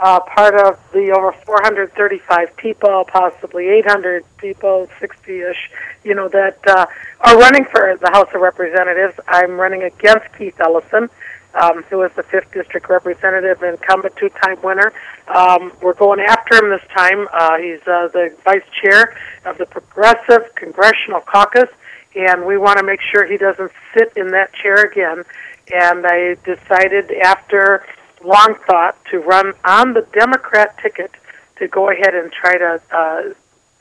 uh, 0.00 0.18
part 0.18 0.56
of 0.56 0.76
the 0.92 1.12
over 1.12 1.30
435 1.30 2.56
people, 2.56 3.04
possibly 3.06 3.68
800 3.68 4.24
people, 4.36 4.88
60-ish, 5.00 5.70
you 6.02 6.16
know, 6.16 6.28
that 6.30 6.58
uh, 6.66 6.86
are 7.20 7.38
running 7.38 7.64
for 7.66 7.96
the 8.00 8.10
House 8.10 8.26
of 8.34 8.40
Representatives. 8.40 9.14
I'm 9.28 9.52
running 9.52 9.84
against 9.84 10.26
Keith 10.36 10.60
Ellison, 10.60 11.08
um, 11.54 11.84
who 11.84 12.02
is 12.02 12.10
the 12.16 12.24
5th 12.24 12.52
District 12.52 12.88
Representative, 12.88 13.62
and 13.62 13.78
incumbent 13.78 14.16
two-time 14.16 14.60
winner. 14.60 14.92
Um, 15.28 15.70
we're 15.80 15.94
going 15.94 16.18
after 16.18 16.56
him 16.56 16.70
this 16.70 16.82
time. 16.92 17.28
Uh, 17.32 17.58
he's 17.58 17.80
uh, 17.82 18.08
the 18.12 18.36
Vice 18.42 18.66
Chair 18.82 19.16
of 19.44 19.56
the 19.56 19.66
Progressive 19.66 20.52
Congressional 20.56 21.20
Caucus, 21.20 21.70
and 22.16 22.44
we 22.44 22.58
want 22.58 22.78
to 22.78 22.84
make 22.84 23.00
sure 23.00 23.24
he 23.24 23.36
doesn't 23.36 23.70
sit 23.94 24.12
in 24.16 24.32
that 24.32 24.52
chair 24.52 24.82
again. 24.82 25.22
And 25.72 26.06
I 26.06 26.36
decided 26.44 27.10
after 27.12 27.84
long 28.24 28.56
thought 28.66 28.96
to 29.10 29.18
run 29.18 29.52
on 29.64 29.94
the 29.94 30.06
Democrat 30.12 30.78
ticket 30.78 31.10
to 31.56 31.68
go 31.68 31.90
ahead 31.90 32.14
and 32.14 32.32
try 32.32 32.58
to 32.58 32.80
uh, 32.90 33.22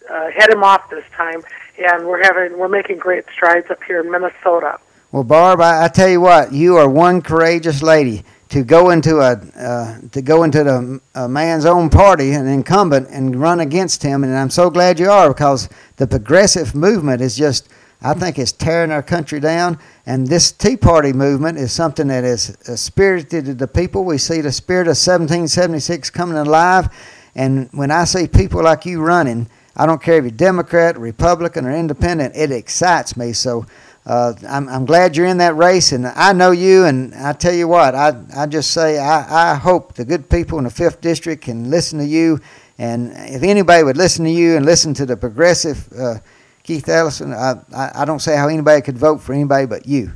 uh, 0.10 0.32
head 0.32 0.50
him 0.50 0.64
off 0.64 0.90
this 0.90 1.06
time. 1.16 1.42
And 1.78 2.06
we're 2.06 2.24
having 2.24 2.58
we're 2.58 2.68
making 2.68 2.98
great 2.98 3.26
strides 3.34 3.72
up 3.72 3.84
here 3.84 4.02
in 4.02 4.12
Minnesota. 4.12 4.80
Well, 5.12 5.24
Barb, 5.24 5.60
I, 5.62 5.86
I 5.86 5.88
tell 5.88 6.10
you 6.10 6.22
what, 6.22 6.54
you 6.54 6.78
are 6.78 6.90
one 6.90 7.22
courageous 7.22 7.82
lady 7.82 8.24
to 8.50 8.64
go 8.64 8.90
into 8.90 9.20
a 9.20 9.32
uh, 9.58 10.00
to 10.12 10.22
go 10.22 10.44
into 10.44 10.64
the 10.64 11.02
a 11.16 11.28
man's 11.28 11.66
own 11.66 11.90
party, 11.90 12.34
an 12.34 12.48
incumbent, 12.48 13.08
and 13.10 13.36
run 13.36 13.62
against 13.62 14.04
him. 14.04 14.24
And 14.24 14.36
I'm 14.36 14.50
so 14.50 14.70
glad 14.70 15.00
you 15.00 15.10
are 15.10 15.30
because 15.30 15.70
the 15.96 16.06
progressive 16.06 16.76
movement 16.76 17.22
is 17.22 17.36
just 17.36 17.70
I 18.02 18.16
think 18.16 18.40
it's 18.40 18.52
tearing 18.52 18.92
our 18.92 19.04
country 19.04 19.40
down. 19.40 19.78
And 20.06 20.26
this 20.26 20.52
Tea 20.52 20.76
Party 20.76 21.14
movement 21.14 21.60
is 21.60 21.72
something 21.72 22.08
that 22.08 22.24
is 22.24 22.50
uh, 22.68 22.76
spirited 22.76 23.60
the 23.60 23.68
people. 23.68 24.04
We 24.04 24.18
see 24.18 24.42
the 24.42 24.52
spirit 24.52 24.88
of 24.88 24.98
1776 24.98 26.10
coming 26.10 26.38
alive. 26.38 26.90
And 27.36 27.70
when 27.72 27.92
I 27.92 28.06
see 28.06 28.28
people 28.28 28.64
like 28.64 28.86
you 28.86 29.02
running, 29.02 29.48
I 29.76 29.86
don't 29.86 30.02
care 30.02 30.18
if 30.18 30.24
you're 30.24 30.32
Democrat, 30.32 30.98
Republican, 30.98 31.66
or 31.66 31.72
Independent, 31.72 32.36
it 32.36 32.52
excites 32.52 33.16
me. 33.16 33.34
So 33.34 33.66
uh, 34.06 34.34
I'm, 34.48 34.68
I'm 34.68 34.86
glad 34.86 35.16
you're 35.16 35.28
in 35.28 35.38
that 35.38 35.56
race, 35.56 35.92
and 35.92 36.08
I 36.08 36.34
know 36.34 36.52
you. 36.52 36.86
And 36.86 37.14
I 37.14 37.34
tell 37.34 37.54
you 37.54 37.68
what, 37.68 37.94
I, 37.94 38.20
I 38.36 38.48
just 38.48 38.72
say 38.72 38.98
I, 38.98 39.54
I 39.54 39.56
hope 39.56 39.94
the 39.94 40.04
good 40.04 40.30
people 40.30 40.58
in 40.58 40.64
the 40.64 40.72
5th 40.72 41.02
District 41.02 41.44
can 41.44 41.70
listen 41.70 42.00
to 42.00 42.06
you. 42.06 42.40
And 42.80 43.12
if 43.16 43.44
anybody 43.44 43.84
would 43.84 43.98
listen 43.98 44.26
to 44.26 44.32
you 44.32 44.58
and 44.58 44.66
listen 44.66 44.94
to 44.96 45.06
the 45.06 45.16
progressive 45.16 45.88
uh, 45.94 46.16
Keith 46.64 46.88
Ellison, 46.88 47.34
I, 47.34 47.56
I, 47.74 48.06
don't 48.06 48.20
say 48.20 48.36
how 48.36 48.48
anybody 48.48 48.82
could 48.82 48.98
vote 48.98 49.20
for 49.20 49.34
anybody 49.34 49.66
but 49.66 49.88
you. 49.88 50.12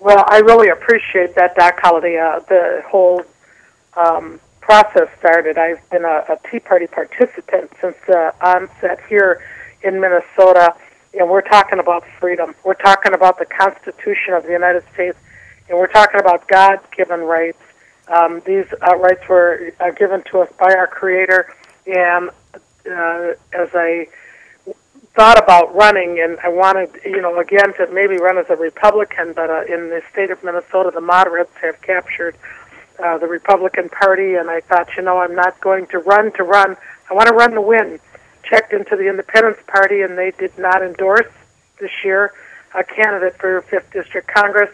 Well, 0.00 0.24
I 0.28 0.38
really 0.38 0.68
appreciate 0.68 1.34
that, 1.34 1.54
Doc 1.54 1.78
Holliday. 1.80 2.18
Uh, 2.18 2.40
the 2.40 2.82
whole 2.86 3.22
um, 3.96 4.40
process 4.60 5.08
started. 5.18 5.58
I've 5.58 5.88
been 5.90 6.04
a, 6.04 6.24
a 6.28 6.38
Tea 6.50 6.60
Party 6.60 6.86
participant 6.86 7.70
since 7.80 7.96
the 8.06 8.34
onset 8.40 9.00
here 9.08 9.42
in 9.82 10.00
Minnesota, 10.00 10.74
and 11.12 11.28
we're 11.28 11.42
talking 11.42 11.78
about 11.78 12.04
freedom. 12.18 12.54
We're 12.64 12.74
talking 12.74 13.12
about 13.12 13.38
the 13.38 13.46
Constitution 13.46 14.32
of 14.32 14.44
the 14.44 14.52
United 14.52 14.82
States, 14.94 15.18
and 15.68 15.78
we're 15.78 15.92
talking 15.92 16.20
about 16.20 16.48
God-given 16.48 17.20
rights. 17.20 17.62
Um, 18.08 18.42
these 18.46 18.66
uh, 18.86 18.96
rights 18.96 19.28
were 19.28 19.72
uh, 19.80 19.90
given 19.90 20.22
to 20.30 20.40
us 20.40 20.50
by 20.58 20.74
our 20.74 20.86
Creator, 20.86 21.54
and 21.86 22.30
uh, 22.90 23.32
as 23.52 23.68
I 23.74 24.08
thought 25.14 25.38
about 25.38 25.74
running, 25.74 26.20
and 26.20 26.38
I 26.40 26.48
wanted, 26.48 26.90
you 27.04 27.20
know, 27.20 27.38
again 27.38 27.72
to 27.74 27.86
maybe 27.92 28.16
run 28.16 28.36
as 28.36 28.46
a 28.50 28.56
Republican, 28.56 29.32
but 29.32 29.48
uh, 29.48 29.62
in 29.62 29.88
the 29.90 30.02
state 30.10 30.30
of 30.30 30.42
Minnesota, 30.42 30.90
the 30.92 31.00
moderates 31.00 31.54
have 31.62 31.80
captured 31.82 32.36
uh, 32.98 33.18
the 33.18 33.26
Republican 33.26 33.88
Party, 33.88 34.34
and 34.34 34.50
I 34.50 34.60
thought, 34.60 34.88
you 34.96 35.02
know, 35.02 35.18
I'm 35.18 35.34
not 35.34 35.60
going 35.60 35.86
to 35.88 35.98
run 35.98 36.32
to 36.32 36.42
run. 36.42 36.76
I 37.10 37.14
want 37.14 37.28
to 37.28 37.34
run 37.34 37.52
to 37.52 37.60
win. 37.60 38.00
Checked 38.42 38.72
into 38.72 38.96
the 38.96 39.08
Independence 39.08 39.58
Party, 39.66 40.02
and 40.02 40.18
they 40.18 40.32
did 40.32 40.58
not 40.58 40.82
endorse 40.82 41.32
this 41.80 41.92
year 42.04 42.32
a 42.74 42.82
candidate 42.82 43.38
for 43.38 43.62
5th 43.62 43.92
District 43.92 44.26
Congress. 44.26 44.70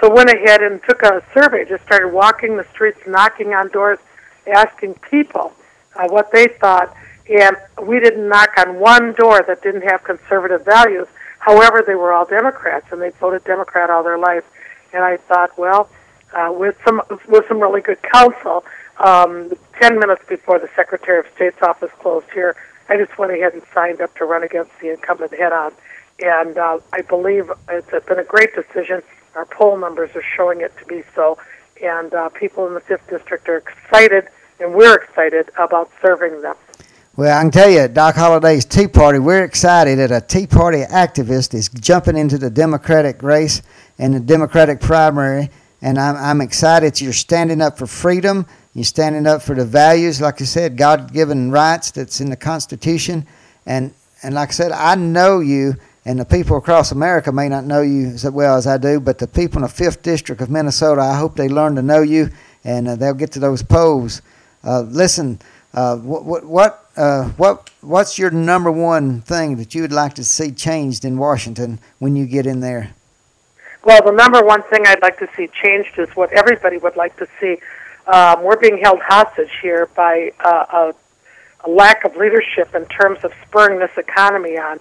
So 0.00 0.12
went 0.12 0.30
ahead 0.30 0.62
and 0.62 0.82
took 0.82 1.02
a 1.02 1.22
survey, 1.32 1.64
just 1.64 1.84
started 1.84 2.12
walking 2.12 2.56
the 2.56 2.66
streets, 2.72 3.00
knocking 3.06 3.54
on 3.54 3.68
doors, 3.68 3.98
asking 4.46 4.94
people 4.94 5.52
uh, 5.94 6.08
what 6.08 6.32
they 6.32 6.48
thought 6.48 6.94
and 7.28 7.56
we 7.82 8.00
didn't 8.00 8.28
knock 8.28 8.50
on 8.58 8.78
one 8.78 9.12
door 9.14 9.42
that 9.46 9.62
didn't 9.62 9.82
have 9.82 10.04
conservative 10.04 10.64
values. 10.64 11.08
However, 11.38 11.82
they 11.86 11.94
were 11.94 12.12
all 12.12 12.24
Democrats, 12.24 12.90
and 12.92 13.00
they 13.00 13.10
voted 13.10 13.44
Democrat 13.44 13.90
all 13.90 14.02
their 14.02 14.18
life. 14.18 14.44
And 14.92 15.04
I 15.04 15.16
thought, 15.16 15.56
well, 15.58 15.88
uh, 16.32 16.52
with 16.52 16.76
some 16.84 17.02
with 17.28 17.46
some 17.48 17.60
really 17.60 17.80
good 17.80 18.02
counsel, 18.02 18.64
um, 18.98 19.52
ten 19.80 19.98
minutes 19.98 20.22
before 20.28 20.58
the 20.58 20.68
Secretary 20.74 21.18
of 21.18 21.26
State's 21.34 21.62
office 21.62 21.90
closed 21.98 22.30
here, 22.32 22.56
I 22.88 22.96
just 22.96 23.16
went 23.18 23.32
ahead 23.32 23.52
and 23.54 23.62
signed 23.74 24.00
up 24.00 24.14
to 24.16 24.24
run 24.24 24.42
against 24.42 24.72
the 24.80 24.90
incumbent 24.90 25.34
head-on. 25.34 25.72
And 26.18 26.56
uh, 26.56 26.78
I 26.92 27.02
believe 27.02 27.50
it's 27.68 28.06
been 28.06 28.18
a 28.18 28.24
great 28.24 28.54
decision. 28.54 29.02
Our 29.34 29.44
poll 29.44 29.76
numbers 29.76 30.10
are 30.14 30.24
showing 30.36 30.62
it 30.62 30.72
to 30.78 30.84
be 30.86 31.02
so, 31.14 31.38
and 31.82 32.12
uh, 32.14 32.30
people 32.30 32.66
in 32.66 32.74
the 32.74 32.80
fifth 32.80 33.08
district 33.10 33.48
are 33.48 33.58
excited, 33.58 34.28
and 34.58 34.74
we're 34.74 34.94
excited 34.94 35.50
about 35.58 35.90
serving 36.00 36.40
them. 36.40 36.56
Well, 37.18 37.34
I 37.34 37.40
can 37.40 37.50
tell 37.50 37.70
you, 37.70 37.88
Doc 37.88 38.14
Holliday's 38.14 38.66
Tea 38.66 38.88
Party, 38.88 39.18
we're 39.18 39.42
excited 39.42 39.98
that 40.00 40.12
a 40.12 40.20
Tea 40.20 40.46
Party 40.46 40.82
activist 40.82 41.54
is 41.54 41.70
jumping 41.70 42.14
into 42.14 42.36
the 42.36 42.50
Democratic 42.50 43.22
race 43.22 43.62
and 43.98 44.12
the 44.12 44.20
Democratic 44.20 44.82
primary. 44.82 45.48
And 45.80 45.98
I'm, 45.98 46.14
I'm 46.16 46.40
excited 46.42 47.00
you're 47.00 47.14
standing 47.14 47.62
up 47.62 47.78
for 47.78 47.86
freedom. 47.86 48.44
You're 48.74 48.84
standing 48.84 49.26
up 49.26 49.40
for 49.40 49.54
the 49.54 49.64
values, 49.64 50.20
like 50.20 50.42
I 50.42 50.44
said, 50.44 50.76
God 50.76 51.10
given 51.10 51.50
rights 51.50 51.90
that's 51.90 52.20
in 52.20 52.28
the 52.28 52.36
Constitution. 52.36 53.26
And, 53.64 53.94
and 54.22 54.34
like 54.34 54.50
I 54.50 54.52
said, 54.52 54.72
I 54.72 54.94
know 54.94 55.40
you, 55.40 55.76
and 56.04 56.20
the 56.20 56.26
people 56.26 56.58
across 56.58 56.92
America 56.92 57.32
may 57.32 57.48
not 57.48 57.64
know 57.64 57.80
you 57.80 58.08
as 58.08 58.30
well 58.30 58.58
as 58.58 58.66
I 58.66 58.76
do, 58.76 59.00
but 59.00 59.16
the 59.16 59.26
people 59.26 59.56
in 59.56 59.62
the 59.62 59.68
5th 59.68 60.02
District 60.02 60.42
of 60.42 60.50
Minnesota, 60.50 61.00
I 61.00 61.16
hope 61.16 61.34
they 61.34 61.48
learn 61.48 61.76
to 61.76 61.82
know 61.82 62.02
you 62.02 62.28
and 62.62 62.86
uh, 62.86 62.96
they'll 62.96 63.14
get 63.14 63.32
to 63.32 63.40
those 63.40 63.62
polls. 63.62 64.20
Uh, 64.62 64.82
listen, 64.82 65.40
uh, 65.72 65.96
what, 65.96 66.26
what, 66.26 66.44
what 66.44 66.85
uh, 66.96 67.28
what 67.30 67.70
what's 67.80 68.18
your 68.18 68.30
number 68.30 68.70
one 68.72 69.20
thing 69.20 69.56
that 69.56 69.74
you 69.74 69.82
would 69.82 69.92
like 69.92 70.14
to 70.14 70.24
see 70.24 70.50
changed 70.50 71.04
in 71.04 71.18
Washington 71.18 71.78
when 71.98 72.16
you 72.16 72.26
get 72.26 72.46
in 72.46 72.60
there? 72.60 72.94
Well, 73.84 74.02
the 74.04 74.12
number 74.12 74.42
one 74.42 74.62
thing 74.64 74.86
I'd 74.86 75.02
like 75.02 75.18
to 75.18 75.28
see 75.36 75.48
changed 75.62 75.98
is 75.98 76.08
what 76.16 76.32
everybody 76.32 76.78
would 76.78 76.96
like 76.96 77.16
to 77.18 77.28
see. 77.38 77.58
Um, 78.06 78.42
we're 78.42 78.56
being 78.56 78.78
held 78.78 79.00
hostage 79.00 79.50
here 79.62 79.86
by 79.94 80.32
uh, 80.40 80.92
a, 81.64 81.68
a 81.68 81.70
lack 81.70 82.04
of 82.04 82.16
leadership 82.16 82.74
in 82.74 82.86
terms 82.86 83.18
of 83.24 83.32
spurring 83.46 83.78
this 83.78 83.96
economy 83.96 84.58
on. 84.58 84.80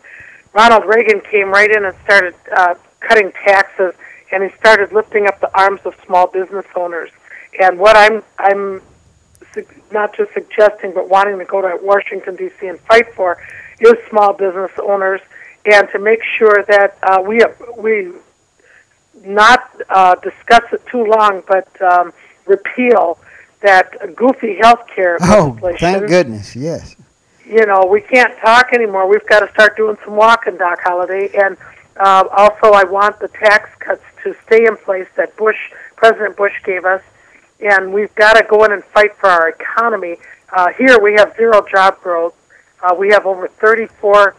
Ronald 0.53 0.85
Reagan 0.85 1.21
came 1.21 1.49
right 1.49 1.69
in 1.69 1.85
and 1.85 1.95
started 2.03 2.33
uh, 2.55 2.75
cutting 2.99 3.31
taxes, 3.31 3.93
and 4.31 4.43
he 4.43 4.49
started 4.57 4.91
lifting 4.91 5.27
up 5.27 5.39
the 5.39 5.55
arms 5.55 5.81
of 5.85 5.95
small 6.05 6.27
business 6.27 6.65
owners. 6.75 7.11
And 7.59 7.77
what 7.77 7.95
I'm 7.95 8.23
I'm 8.39 8.81
not 9.91 10.15
just 10.15 10.33
suggesting 10.33 10.93
but 10.93 11.09
wanting 11.09 11.37
to 11.39 11.45
go 11.45 11.61
to 11.61 11.77
Washington 11.81 12.35
D.C. 12.35 12.67
and 12.67 12.79
fight 12.81 13.13
for 13.13 13.37
is 13.79 13.95
small 14.09 14.33
business 14.33 14.71
owners, 14.81 15.21
and 15.65 15.87
to 15.91 15.99
make 15.99 16.23
sure 16.37 16.63
that 16.67 16.97
uh, 17.03 17.21
we 17.21 17.43
we 17.77 18.11
not 19.23 19.69
uh, 19.89 20.15
discuss 20.15 20.63
it 20.71 20.85
too 20.87 21.05
long, 21.05 21.43
but 21.47 21.69
um, 21.81 22.13
repeal 22.45 23.17
that 23.61 24.15
goofy 24.15 24.55
health 24.55 24.87
care 24.87 25.17
oh, 25.21 25.57
thank 25.79 26.07
goodness, 26.07 26.55
yes. 26.55 26.95
You 27.45 27.65
know, 27.65 27.85
we 27.85 28.01
can't 28.01 28.35
talk 28.39 28.73
anymore. 28.73 29.07
We've 29.07 29.25
got 29.27 29.41
to 29.41 29.51
start 29.51 29.77
doing 29.77 29.97
some 30.03 30.15
walking, 30.15 30.57
Doc 30.57 30.79
Holliday. 30.83 31.29
And 31.35 31.57
uh, 31.97 32.27
also, 32.31 32.73
I 32.73 32.83
want 32.83 33.19
the 33.19 33.27
tax 33.27 33.69
cuts 33.79 34.03
to 34.23 34.35
stay 34.45 34.65
in 34.65 34.77
place 34.77 35.07
that 35.15 35.35
Bush, 35.37 35.71
President 35.95 36.35
Bush, 36.37 36.53
gave 36.63 36.85
us 36.85 37.03
and 37.59 37.93
we've 37.93 38.13
got 38.15 38.33
to 38.33 38.43
go 38.43 38.63
in 38.65 38.71
and 38.71 38.83
fight 38.83 39.15
for 39.17 39.29
our 39.29 39.49
economy. 39.49 40.17
Uh, 40.53 40.71
here 40.73 40.99
we 40.99 41.13
have 41.13 41.35
zero 41.35 41.65
job 41.69 41.99
growth. 42.01 42.35
Uh, 42.81 42.93
we 42.97 43.09
have 43.09 43.25
over 43.25 43.47
34 43.47 44.35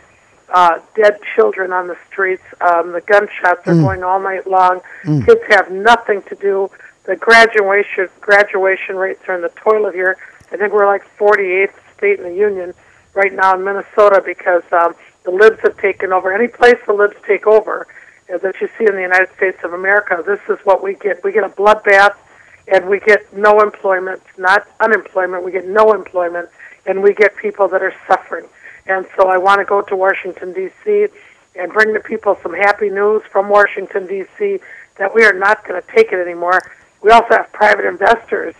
uh, 0.49 0.79
dead 0.95 1.19
children 1.35 1.73
on 1.73 1.89
the 1.89 1.97
streets. 2.07 2.45
Um, 2.61 2.93
the 2.93 3.01
gunshots 3.01 3.67
are 3.67 3.75
mm. 3.75 3.83
going 3.83 4.03
all 4.03 4.21
night 4.21 4.47
long. 4.47 4.81
Mm. 5.05 5.27
Kids 5.27 5.41
have 5.49 5.71
nothing 5.71 6.23
to 6.23 6.35
do. 6.37 6.71
The 7.05 7.17
graduation 7.17 8.09
graduation 8.21 8.97
rates 8.97 9.23
are 9.29 9.37
in 9.37 9.43
the 9.43 9.53
toilet 9.57 9.95
here. 9.95 10.19
I 10.53 10.57
think 10.57 10.73
we're 10.73 10.87
like 10.87 11.03
48th 11.19 11.73
state 11.97 12.19
in 12.19 12.25
the 12.25 12.35
union 12.35 12.75
right 13.15 13.33
now 13.33 13.55
in 13.55 13.65
Minnesota 13.65 14.23
because 14.25 14.63
um, 14.73 14.95
the 15.25 15.31
libs 15.31 15.61
have 15.63 15.77
taken 15.79 16.13
over. 16.13 16.33
Any 16.33 16.49
place 16.49 16.77
the 16.87 16.93
libs 16.93 17.17
take 17.27 17.47
over 17.47 17.87
uh, 18.33 18.39
that 18.39 18.61
you 18.61 18.69
see 18.79 18.87
in 18.87 18.95
the 18.95 19.03
United 19.03 19.29
States 19.37 19.59
of 19.65 19.73
America, 19.73 20.23
this 20.25 20.41
is 20.49 20.65
what 20.65 20.83
we 20.83 20.95
get. 20.95 21.23
We 21.25 21.33
get 21.33 21.45
a 21.45 21.49
bloodbath, 21.49 22.15
and 22.69 22.89
we 22.89 23.01
get 23.01 23.33
no 23.37 23.61
employment, 23.61 24.23
not 24.39 24.67
unemployment. 24.81 25.45
We 25.45 25.53
get 25.53 25.67
no 25.67 25.93
employment, 25.93 26.49
and 26.85 27.03
we 27.03 27.15
get 27.15 27.37
people 27.37 27.69
that 27.69 27.83
are 27.83 27.95
suffering. 28.07 28.47
And 28.87 29.07
so 29.17 29.29
I 29.29 29.39
want 29.39 29.61
to 29.61 29.65
go 29.65 29.83
to 29.83 29.97
Washington 29.97 30.53
D.C. 30.53 31.09
and 31.57 31.73
bring 31.73 31.93
the 31.93 32.01
people 32.01 32.39
some 32.43 32.55
happy 32.55 32.91
news 32.91 33.23
from 33.31 33.49
Washington 33.49 34.07
D.C. 34.07 34.61
that 34.99 35.15
we 35.15 35.25
are 35.25 35.33
not 35.33 35.67
going 35.67 35.81
to 35.81 35.89
take 35.89 36.13
it 36.13 36.21
anymore. 36.21 36.61
We 37.03 37.11
also 37.11 37.37
have 37.37 37.53
private 37.53 37.85
investors. 37.85 38.55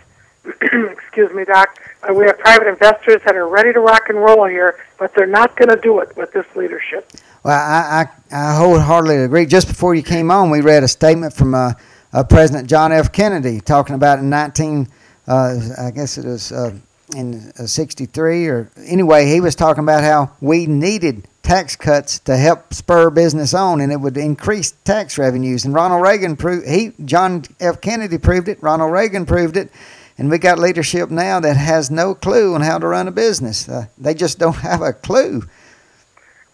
excuse 0.61 1.33
me, 1.33 1.43
Doc. 1.43 1.81
We 2.13 2.25
have 2.25 2.39
private 2.39 2.67
investors 2.67 3.21
that 3.25 3.35
are 3.35 3.47
ready 3.47 3.73
to 3.73 3.79
rock 3.81 4.07
and 4.07 4.17
roll 4.17 4.45
here, 4.45 4.79
but 4.97 5.13
they're 5.13 5.25
not 5.27 5.55
going 5.57 5.69
to 5.69 5.75
do 5.75 5.99
it 5.99 6.15
with 6.15 6.31
this 6.31 6.45
leadership. 6.55 7.09
Well, 7.43 7.57
I, 7.57 8.07
I, 8.31 8.35
I 8.35 8.55
wholeheartedly 8.55 9.17
agree. 9.17 9.45
Just 9.45 9.67
before 9.67 9.95
you 9.95 10.03
came 10.03 10.31
on, 10.31 10.49
we 10.49 10.61
read 10.61 10.83
a 10.83 10.87
statement 10.87 11.33
from 11.33 11.53
uh, 11.53 11.73
uh, 12.13 12.23
President 12.23 12.69
John 12.69 12.91
F. 12.91 13.11
Kennedy 13.11 13.61
talking 13.61 13.95
about 13.95 14.19
in 14.19 14.29
19, 14.29 14.87
uh, 15.27 15.59
I 15.77 15.91
guess 15.91 16.17
it 16.17 16.25
was 16.25 16.51
uh, 16.51 16.75
in 17.15 17.51
uh, 17.57 17.65
63 17.65 18.47
or 18.47 18.69
anyway, 18.85 19.27
he 19.27 19.39
was 19.39 19.55
talking 19.55 19.83
about 19.83 20.03
how 20.03 20.31
we 20.41 20.65
needed 20.65 21.27
tax 21.43 21.75
cuts 21.77 22.19
to 22.19 22.35
help 22.35 22.73
spur 22.73 23.09
business 23.09 23.53
on 23.53 23.79
and 23.79 23.91
it 23.91 23.99
would 23.99 24.17
increase 24.17 24.71
tax 24.83 25.17
revenues. 25.17 25.65
And 25.65 25.73
Ronald 25.73 26.01
Reagan 26.01 26.35
proved, 26.35 26.67
he, 26.67 26.93
John 27.05 27.43
F. 27.59 27.79
Kennedy 27.79 28.17
proved 28.17 28.49
it, 28.49 28.61
Ronald 28.61 28.91
Reagan 28.91 29.25
proved 29.25 29.55
it. 29.55 29.71
And 30.17 30.31
we 30.31 30.39
got 30.39 30.57
leadership 30.57 31.11
now 31.11 31.39
that 31.39 31.57
has 31.57 31.91
no 31.91 32.15
clue 32.15 32.55
on 32.55 32.61
how 32.61 32.79
to 32.79 32.87
run 32.87 33.07
a 33.07 33.11
business. 33.11 33.69
Uh, 33.69 33.85
they 33.99 34.15
just 34.15 34.39
don't 34.39 34.55
have 34.55 34.81
a 34.81 34.91
clue. 34.91 35.43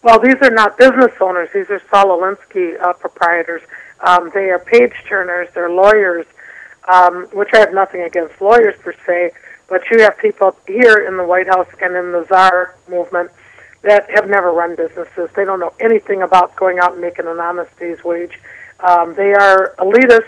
Well, 0.02 0.20
these 0.20 0.36
are 0.42 0.50
not 0.50 0.76
business 0.76 1.12
owners. 1.18 1.48
These 1.54 1.70
are 1.70 1.80
Saul 1.90 2.18
Alinsky 2.18 2.78
uh, 2.78 2.92
proprietors. 2.92 3.62
Um, 4.04 4.30
they 4.34 4.50
are 4.50 4.58
page 4.58 4.92
turners. 5.08 5.48
They're 5.54 5.70
lawyers, 5.70 6.26
um, 6.88 7.26
which 7.32 7.48
I 7.54 7.58
have 7.58 7.72
nothing 7.72 8.02
against 8.02 8.40
lawyers 8.40 8.74
per 8.80 8.94
se. 9.06 9.32
But 9.68 9.82
you 9.90 10.02
have 10.02 10.18
people 10.18 10.56
here 10.66 11.06
in 11.08 11.16
the 11.16 11.24
White 11.24 11.46
House 11.46 11.68
and 11.80 11.96
in 11.96 12.12
the 12.12 12.26
czar 12.28 12.76
movement 12.88 13.30
that 13.82 14.10
have 14.10 14.28
never 14.28 14.52
run 14.52 14.76
businesses. 14.76 15.30
They 15.34 15.44
don't 15.44 15.60
know 15.60 15.72
anything 15.80 16.22
about 16.22 16.54
going 16.56 16.78
out 16.78 16.92
and 16.92 17.00
making 17.00 17.26
an 17.26 17.40
honest 17.40 17.76
day's 17.78 18.02
wage. 18.04 18.38
Um, 18.80 19.14
they 19.14 19.32
are 19.32 19.74
elitists 19.78 20.24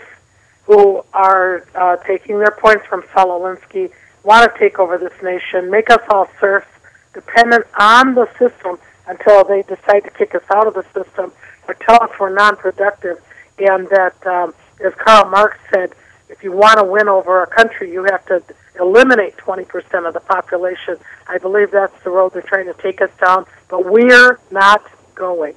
who 0.65 1.03
are 1.13 1.65
uh, 1.75 1.97
taking 1.97 2.39
their 2.39 2.51
points 2.51 2.85
from 2.87 3.03
Saul 3.13 3.39
Alinsky, 3.39 3.91
want 4.23 4.51
to 4.51 4.59
take 4.59 4.79
over 4.79 4.97
this 4.97 5.13
nation, 5.23 5.71
make 5.71 5.89
us 5.89 6.01
all 6.09 6.29
serfs, 6.39 6.67
dependent 7.13 7.65
on 7.79 8.15
the 8.15 8.27
system 8.37 8.77
until 9.07 9.43
they 9.45 9.61
decide 9.63 10.03
to 10.03 10.09
kick 10.11 10.35
us 10.35 10.43
out 10.53 10.67
of 10.67 10.73
the 10.73 10.83
system 10.93 11.31
or 11.67 11.73
tell 11.75 12.01
us 12.03 12.11
we're 12.19 12.33
non-productive. 12.33 13.17
And 13.59 13.87
that, 13.89 14.25
um, 14.27 14.53
as 14.83 14.93
Karl 14.95 15.29
Marx 15.29 15.57
said, 15.71 15.93
if 16.29 16.43
you 16.43 16.51
want 16.51 16.77
to 16.77 16.83
win 16.83 17.07
over 17.07 17.41
a 17.41 17.47
country, 17.47 17.91
you 17.91 18.03
have 18.03 18.25
to 18.27 18.43
eliminate 18.79 19.37
20% 19.37 20.07
of 20.07 20.13
the 20.13 20.19
population. 20.19 20.97
I 21.27 21.37
believe 21.37 21.71
that's 21.71 22.03
the 22.03 22.09
road 22.09 22.33
they're 22.33 22.41
trying 22.41 22.67
to 22.67 22.73
take 22.73 23.01
us 23.01 23.09
down, 23.19 23.45
but 23.69 23.85
we're 23.85 24.39
not 24.51 24.83
going. 25.15 25.55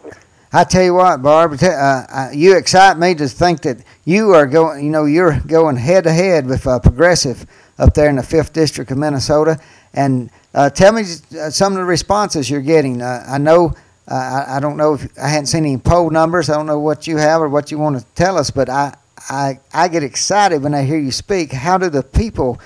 I 0.52 0.64
tell 0.64 0.82
you 0.82 0.94
what, 0.94 1.22
Barb, 1.22 1.56
uh, 1.62 1.66
uh, 1.66 2.30
you 2.32 2.56
excite 2.56 2.98
me 2.98 3.14
to 3.14 3.28
think 3.28 3.62
that 3.62 3.84
you 4.04 4.32
are 4.32 4.46
going. 4.46 4.84
You 4.84 4.90
know, 4.90 5.04
you're 5.04 5.38
going 5.40 5.76
head 5.76 6.04
to 6.04 6.12
head 6.12 6.46
with 6.46 6.66
a 6.66 6.80
progressive 6.80 7.46
up 7.78 7.94
there 7.94 8.10
in 8.10 8.16
the 8.16 8.22
fifth 8.22 8.52
district 8.52 8.90
of 8.90 8.98
Minnesota. 8.98 9.60
And 9.94 10.30
uh, 10.52 10.70
tell 10.70 10.92
me 10.92 11.02
uh, 11.02 11.50
some 11.50 11.74
of 11.74 11.78
the 11.78 11.84
responses 11.84 12.50
you're 12.50 12.62
getting. 12.62 13.00
Uh, 13.00 13.24
I 13.28 13.38
know. 13.38 13.74
Uh, 14.10 14.14
I, 14.14 14.56
I 14.56 14.60
don't 14.60 14.76
know 14.76 14.94
if 14.94 15.06
I 15.18 15.28
hadn't 15.28 15.46
seen 15.46 15.64
any 15.64 15.78
poll 15.78 16.10
numbers. 16.10 16.50
I 16.50 16.56
don't 16.56 16.66
know 16.66 16.80
what 16.80 17.06
you 17.06 17.16
have 17.16 17.40
or 17.40 17.48
what 17.48 17.70
you 17.70 17.78
want 17.78 17.98
to 17.98 18.04
tell 18.14 18.36
us, 18.36 18.50
but 18.50 18.68
I, 18.68 18.96
I, 19.28 19.60
I 19.72 19.88
get 19.88 20.02
excited 20.02 20.62
when 20.62 20.74
I 20.74 20.82
hear 20.82 20.98
you 20.98 21.12
speak. 21.12 21.52
How 21.52 21.78
do 21.78 21.88
the 21.88 22.02
people 22.02 22.60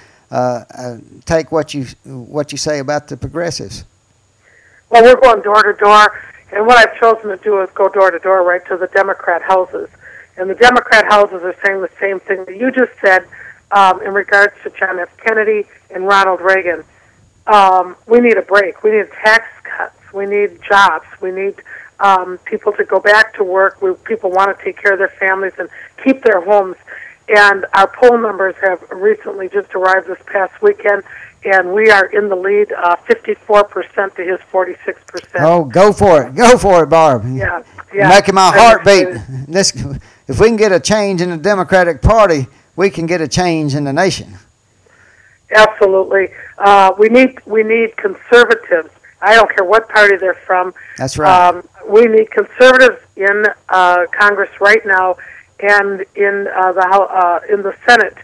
take 1.26 1.52
what 1.52 1.74
you 1.74 1.85
what 2.04 2.50
you 2.50 2.59
say 2.59 2.78
about 2.78 3.09
the 3.09 3.16
progressives? 3.16 3.85
Well, 4.90 5.02
we're 5.02 5.20
going 5.20 5.42
door 5.42 5.62
to 5.62 5.72
door 5.78 6.12
and 6.54 6.66
what 6.66 6.78
I've 6.78 6.98
chosen 7.00 7.30
to 7.30 7.37
do 7.37 7.61
is 7.62 7.70
go 7.74 7.88
door 7.88 8.12
to 8.12 8.18
door 8.20 8.44
right 8.44 8.64
to 8.66 8.76
the 8.76 8.87
Democrat 8.87 9.42
houses. 9.42 9.88
And 10.37 10.48
the 10.48 10.54
Democrat 10.54 11.04
houses 11.07 11.42
are 11.42 11.57
saying 11.64 11.80
the 11.80 11.90
same 12.00 12.20
thing 12.20 12.44
that 12.44 12.57
you 12.57 12.70
just 12.70 12.92
said 13.00 13.26
um, 13.72 14.00
in 14.02 14.14
regards 14.14 14.54
to 14.62 14.70
John 14.70 15.00
F. 15.00 15.09
Kennedy 15.16 15.66
and 15.90 16.07
Ronald 16.07 16.40
Reagan. 16.40 16.85
Um, 17.48 17.96
we 18.07 18.20
need 18.20 18.37
a 18.37 18.42
break. 18.42 18.85
We 18.85 18.92
need 18.92 19.11
tax 19.11 19.44
cuts. 19.64 19.98
We 20.14 20.27
need 20.27 20.62
jobs. 20.62 21.07
We 21.20 21.31
need 21.31 21.57
um, 22.00 22.38
people 22.44 22.72
to 22.74 22.85
go 22.85 23.00
back 23.00 23.35
to 23.35 23.44
work. 23.44 23.83
We, 23.83 23.94
people 24.05 24.31
want 24.31 24.57
to 24.57 24.64
take 24.64 24.81
care 24.81 24.92
of 24.92 24.98
their 24.98 25.09
families 25.09 25.53
and 25.59 25.68
keep 26.03 26.22
their 26.22 26.40
homes. 26.40 26.77
And 27.29 27.66
our 27.72 27.88
poll 27.88 28.18
numbers 28.18 28.55
have 28.62 28.83
recently 28.90 29.48
just 29.48 29.74
arrived 29.74 30.07
this 30.09 30.18
past 30.27 30.61
weekend, 30.61 31.03
and 31.44 31.72
we 31.72 31.90
are 31.90 32.07
in 32.07 32.29
the 32.29 32.37
lead, 32.37 32.70
uh, 32.72 32.96
54% 33.09 34.14
to 34.16 34.22
his 34.22 34.38
46%. 34.53 35.40
Oh, 35.40 35.64
go 35.64 35.92
for 35.92 36.27
it. 36.27 36.35
Go 36.35 36.59
for 36.59 36.85
it, 36.85 36.90
Barb. 36.90 37.24
Yeah, 37.35 37.62
yeah. 37.94 38.11
Making 38.11 38.35
my 38.35 38.53
heart 38.55 38.85
beat. 38.85 39.09
This, 39.48 39.72
if 40.27 40.40
we 40.40 40.48
can 40.48 40.57
get 40.57 40.72
a 40.72 40.81
change 40.81 41.20
in 41.22 41.31
the 41.31 41.37
Democratic 41.37 42.03
Party, 42.03 42.46
we 42.77 42.90
can 42.90 43.07
get 43.07 43.20
a 43.20 43.29
change 43.29 43.74
in 43.74 43.85
the 43.85 43.92
nation. 43.92 44.37
Absolutely. 45.55 46.29
Uh, 46.59 46.92
we 46.98 47.09
need 47.09 47.38
we 47.46 47.62
need 47.62 47.96
conservatives. 47.96 48.90
I 49.24 49.34
don't 49.34 49.50
care 49.54 49.64
what 49.64 49.88
party 49.88 50.16
they're 50.16 50.34
from. 50.34 50.74
That's 50.98 51.18
right. 51.18 51.48
Um, 51.48 51.68
we 51.88 52.06
need 52.06 52.30
conservatives 52.30 53.00
in 53.16 53.44
uh, 53.68 54.06
Congress 54.18 54.50
right 54.60 54.84
now, 54.84 55.16
and 55.60 56.04
in 56.14 56.48
uh, 56.54 56.72
the 56.72 56.87
uh, 56.87 57.40
in 57.48 57.62
the 57.62 57.74
Senate 57.87 58.16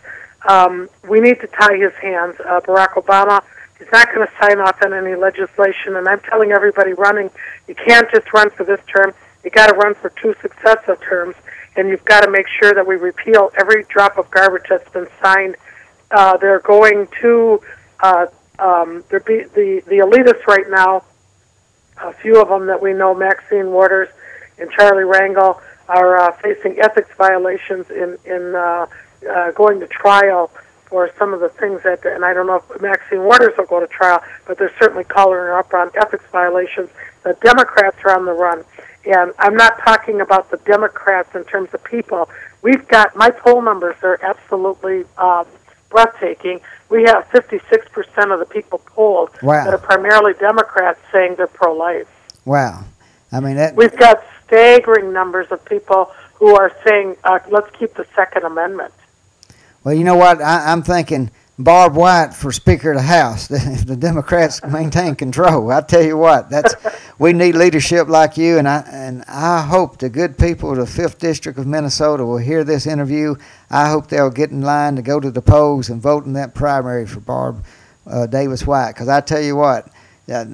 um, 0.48 0.88
we 1.08 1.20
need 1.20 1.40
to 1.40 1.46
tie 1.46 1.76
his 1.76 1.92
hands. 1.94 2.36
Uh, 2.40 2.60
Barack 2.60 2.94
Obama 2.94 3.42
is 3.78 3.88
not 3.92 4.12
going 4.12 4.26
to 4.26 4.32
sign 4.40 4.60
off 4.60 4.82
on 4.82 4.94
any 4.94 5.14
legislation, 5.14 5.96
and 5.96 6.08
I'm 6.08 6.20
telling 6.20 6.52
everybody 6.52 6.92
running, 6.92 7.30
you 7.68 7.74
can't 7.74 8.10
just 8.10 8.32
run 8.32 8.50
for 8.50 8.64
this 8.64 8.80
term. 8.94 9.12
You 9.44 9.50
got 9.50 9.68
to 9.68 9.74
run 9.74 9.94
for 9.94 10.10
two 10.10 10.34
successive 10.40 11.00
terms, 11.00 11.34
and 11.76 11.88
you've 11.88 12.04
got 12.04 12.22
to 12.22 12.30
make 12.30 12.46
sure 12.48 12.74
that 12.74 12.86
we 12.86 12.96
repeal 12.96 13.50
every 13.58 13.84
drop 13.84 14.18
of 14.18 14.30
garbage 14.30 14.66
that's 14.68 14.88
been 14.90 15.08
signed. 15.22 15.56
Uh, 16.10 16.36
they're 16.36 16.60
going 16.60 17.06
to 17.20 17.60
uh, 18.00 18.26
um, 18.60 19.04
be, 19.10 19.44
the 19.44 19.82
the 19.86 19.98
elitists 19.98 20.46
right 20.46 20.68
now. 20.68 21.04
A 22.02 22.14
few 22.14 22.40
of 22.40 22.48
them 22.48 22.66
that 22.66 22.80
we 22.80 22.94
know, 22.94 23.14
Maxine 23.14 23.72
Waters 23.72 24.08
and 24.58 24.70
Charlie 24.70 25.04
Rangel, 25.04 25.60
are 25.88 26.18
uh, 26.18 26.32
facing 26.32 26.78
ethics 26.80 27.10
violations 27.16 27.90
in 27.90 28.16
in 28.24 28.54
uh, 28.54 28.86
uh, 29.28 29.50
going 29.52 29.80
to 29.80 29.86
trial 29.86 30.50
for 30.90 31.10
some 31.18 31.32
of 31.32 31.40
the 31.40 31.48
things 31.48 31.82
that, 31.84 32.04
and 32.04 32.24
I 32.24 32.34
don't 32.34 32.48
know 32.48 32.56
if 32.68 32.82
Maxine 32.82 33.22
Waters 33.22 33.52
will 33.56 33.66
go 33.66 33.78
to 33.78 33.86
trial, 33.86 34.20
but 34.46 34.58
they're 34.58 34.74
certainly 34.78 35.04
calling 35.04 35.34
her 35.34 35.56
up 35.56 35.72
on 35.72 35.90
ethics 35.94 36.24
violations. 36.32 36.90
The 37.22 37.34
Democrats 37.42 37.96
are 38.04 38.18
on 38.18 38.24
the 38.24 38.32
run. 38.32 38.64
And 39.06 39.32
I'm 39.38 39.54
not 39.54 39.78
talking 39.78 40.20
about 40.20 40.50
the 40.50 40.58
Democrats 40.58 41.34
in 41.34 41.44
terms 41.44 41.72
of 41.72 41.82
people. 41.84 42.28
We've 42.62 42.86
got, 42.88 43.14
my 43.16 43.30
poll 43.30 43.62
numbers 43.62 43.96
are 44.02 44.18
absolutely 44.22 45.04
um, 45.16 45.46
breathtaking. 45.90 46.60
We 46.88 47.02
have 47.04 47.28
56% 47.28 48.32
of 48.32 48.38
the 48.38 48.46
people 48.48 48.78
polled 48.86 49.30
wow. 49.42 49.64
that 49.64 49.74
are 49.74 49.78
primarily 49.78 50.32
Democrats 50.34 51.00
saying 51.12 51.34
they're 51.36 51.46
pro 51.46 51.74
life. 51.74 52.08
Wow. 52.44 52.84
I 53.32 53.40
mean, 53.40 53.56
that... 53.56 53.76
we've 53.76 53.96
got 53.96 54.24
staggering 54.46 55.12
numbers 55.12 55.48
of 55.50 55.64
people 55.64 56.10
who 56.34 56.56
are 56.56 56.72
saying, 56.84 57.16
uh, 57.24 57.38
let's 57.50 57.70
keep 57.76 57.94
the 57.94 58.06
Second 58.16 58.44
Amendment. 58.44 58.94
Well, 59.84 59.94
you 59.94 60.04
know 60.04 60.16
what? 60.16 60.40
I, 60.40 60.72
am 60.72 60.82
thinking 60.82 61.30
Barb 61.62 61.94
White 61.94 62.32
for 62.32 62.52
Speaker 62.52 62.92
of 62.92 62.96
the 62.96 63.02
House. 63.02 63.50
If 63.70 63.86
the 63.86 63.96
Democrats 63.96 64.62
maintain 64.64 65.14
control, 65.14 65.70
I 65.70 65.82
tell 65.82 66.02
you 66.02 66.16
what, 66.16 66.48
that's 66.48 66.74
we 67.18 67.32
need 67.32 67.54
leadership 67.54 68.08
like 68.08 68.36
you, 68.38 68.58
and 68.58 68.66
I 68.66 68.82
and 68.90 69.24
I 69.28 69.62
hope 69.62 69.98
the 69.98 70.08
good 70.08 70.38
people 70.38 70.70
of 70.70 70.78
the 70.78 70.86
Fifth 70.86 71.18
District 71.18 71.58
of 71.58 71.66
Minnesota 71.66 72.24
will 72.24 72.38
hear 72.38 72.64
this 72.64 72.86
interview. 72.86 73.34
I 73.70 73.90
hope 73.90 74.08
they'll 74.08 74.30
get 74.30 74.50
in 74.50 74.62
line 74.62 74.96
to 74.96 75.02
go 75.02 75.20
to 75.20 75.30
the 75.30 75.42
polls 75.42 75.90
and 75.90 76.00
vote 76.00 76.24
in 76.24 76.32
that 76.32 76.54
primary 76.54 77.06
for 77.06 77.20
Barb 77.20 77.64
uh, 78.06 78.26
Davis 78.26 78.66
White. 78.66 78.94
Because 78.94 79.08
I 79.08 79.20
tell 79.20 79.42
you 79.42 79.56
what, 79.56 79.88
uh, 80.32 80.46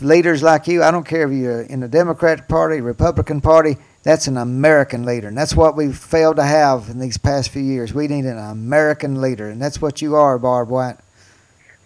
leaders 0.00 0.42
like 0.42 0.68
you, 0.68 0.82
I 0.82 0.90
don't 0.90 1.06
care 1.06 1.26
if 1.26 1.36
you're 1.36 1.62
in 1.62 1.80
the 1.80 1.88
Democratic 1.88 2.48
Party, 2.48 2.80
Republican 2.80 3.40
Party 3.40 3.76
that's 4.02 4.26
an 4.26 4.36
American 4.36 5.04
leader. 5.04 5.28
And 5.28 5.36
that's 5.36 5.54
what 5.54 5.76
we've 5.76 5.96
failed 5.96 6.36
to 6.36 6.44
have 6.44 6.88
in 6.88 6.98
these 6.98 7.18
past 7.18 7.50
few 7.50 7.62
years. 7.62 7.94
We 7.94 8.08
need 8.08 8.24
an 8.24 8.38
American 8.38 9.20
leader. 9.20 9.48
And 9.48 9.60
that's 9.60 9.80
what 9.80 10.02
you 10.02 10.16
are, 10.16 10.38
Barb 10.38 10.68
White. 10.68 10.96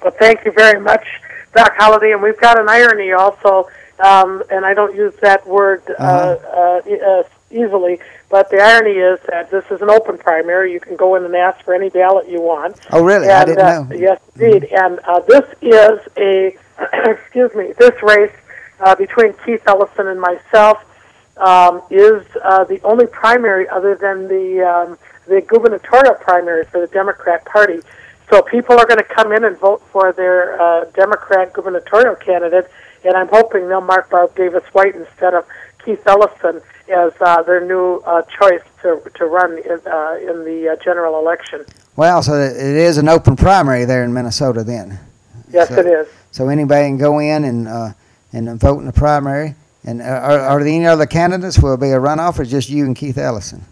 Well, 0.02 0.14
thank 0.18 0.44
you 0.44 0.52
very 0.52 0.80
much, 0.80 1.06
Doc 1.54 1.74
Holliday. 1.76 2.12
And 2.12 2.22
we've 2.22 2.40
got 2.40 2.58
an 2.58 2.68
irony 2.68 3.12
also, 3.12 3.68
um, 3.98 4.42
and 4.50 4.64
I 4.64 4.72
don't 4.72 4.94
use 4.94 5.14
that 5.20 5.46
word 5.46 5.82
uh, 5.98 6.02
uh-huh. 6.02 6.82
uh, 6.88 6.94
uh, 6.94 7.22
easily, 7.50 8.00
but 8.30 8.50
the 8.50 8.60
irony 8.60 8.92
is 8.92 9.18
that 9.28 9.50
this 9.50 9.64
is 9.70 9.82
an 9.82 9.90
open 9.90 10.18
primary. 10.18 10.72
You 10.72 10.80
can 10.80 10.96
go 10.96 11.16
in 11.16 11.24
and 11.24 11.34
ask 11.34 11.64
for 11.64 11.74
any 11.74 11.90
ballot 11.90 12.28
you 12.28 12.40
want. 12.40 12.78
Oh, 12.92 13.02
really? 13.02 13.28
And, 13.28 13.32
I 13.32 13.44
didn't 13.44 13.64
uh, 13.64 13.82
know. 13.82 13.96
Yes, 13.96 14.20
indeed. 14.34 14.70
Mm-hmm. 14.70 14.84
And 14.84 15.00
uh, 15.00 15.20
this 15.20 15.44
is 15.60 16.00
a 16.16 16.56
excuse 17.10 17.54
me, 17.54 17.72
this 17.78 18.02
race 18.02 18.32
uh, 18.80 18.94
between 18.94 19.32
Keith 19.44 19.62
Ellison 19.66 20.06
and 20.08 20.20
myself 20.20 20.84
um, 21.36 21.82
is 21.90 22.24
uh, 22.42 22.64
the 22.64 22.80
only 22.82 23.06
primary 23.06 23.68
other 23.68 23.94
than 23.94 24.28
the 24.28 24.62
um, 24.62 24.98
the 25.26 25.40
gubernatorial 25.42 26.14
primary 26.14 26.64
for 26.64 26.80
the 26.80 26.86
Democrat 26.88 27.44
Party. 27.44 27.80
So 28.30 28.42
people 28.42 28.78
are 28.78 28.86
going 28.86 28.98
to 28.98 29.04
come 29.04 29.32
in 29.32 29.44
and 29.44 29.56
vote 29.58 29.82
for 29.92 30.12
their 30.12 30.60
uh, 30.60 30.84
Democrat 30.94 31.52
gubernatorial 31.52 32.16
candidate, 32.16 32.70
and 33.04 33.14
I'm 33.14 33.28
hoping 33.28 33.68
they'll 33.68 33.80
mark 33.80 34.10
Barb 34.10 34.34
Davis 34.34 34.64
White 34.72 34.94
instead 34.94 35.34
of 35.34 35.44
Keith 35.84 36.02
Ellison 36.06 36.60
as 36.88 37.12
uh, 37.20 37.42
their 37.42 37.64
new 37.64 38.02
uh, 38.06 38.22
choice 38.22 38.62
to 38.82 39.00
to 39.14 39.26
run 39.26 39.58
in, 39.58 39.80
uh, 39.86 40.16
in 40.20 40.44
the 40.44 40.72
uh, 40.72 40.84
general 40.84 41.18
election. 41.18 41.64
Well, 41.96 42.22
so 42.22 42.34
it 42.34 42.56
is 42.56 42.98
an 42.98 43.08
open 43.08 43.36
primary 43.36 43.84
there 43.84 44.04
in 44.04 44.12
Minnesota 44.12 44.62
then. 44.64 44.98
Yes, 45.50 45.68
so, 45.68 45.78
it 45.78 45.86
is. 45.86 46.08
So 46.30 46.48
anybody 46.48 46.88
can 46.88 46.98
go 46.98 47.18
in 47.18 47.44
and 47.44 47.68
uh, 47.68 47.92
and 48.32 48.60
vote 48.60 48.80
in 48.80 48.86
the 48.86 48.92
primary. 48.92 49.54
And 49.86 50.02
are, 50.02 50.40
are 50.40 50.58
there 50.58 50.68
any 50.68 50.86
other 50.86 51.06
candidates? 51.06 51.58
Will 51.60 51.74
it 51.74 51.80
be 51.80 51.90
a 51.90 51.98
runoff, 51.98 52.38
or 52.38 52.44
just 52.44 52.68
you 52.68 52.84
and 52.84 52.96
Keith 52.96 53.16
Ellison? 53.16 53.64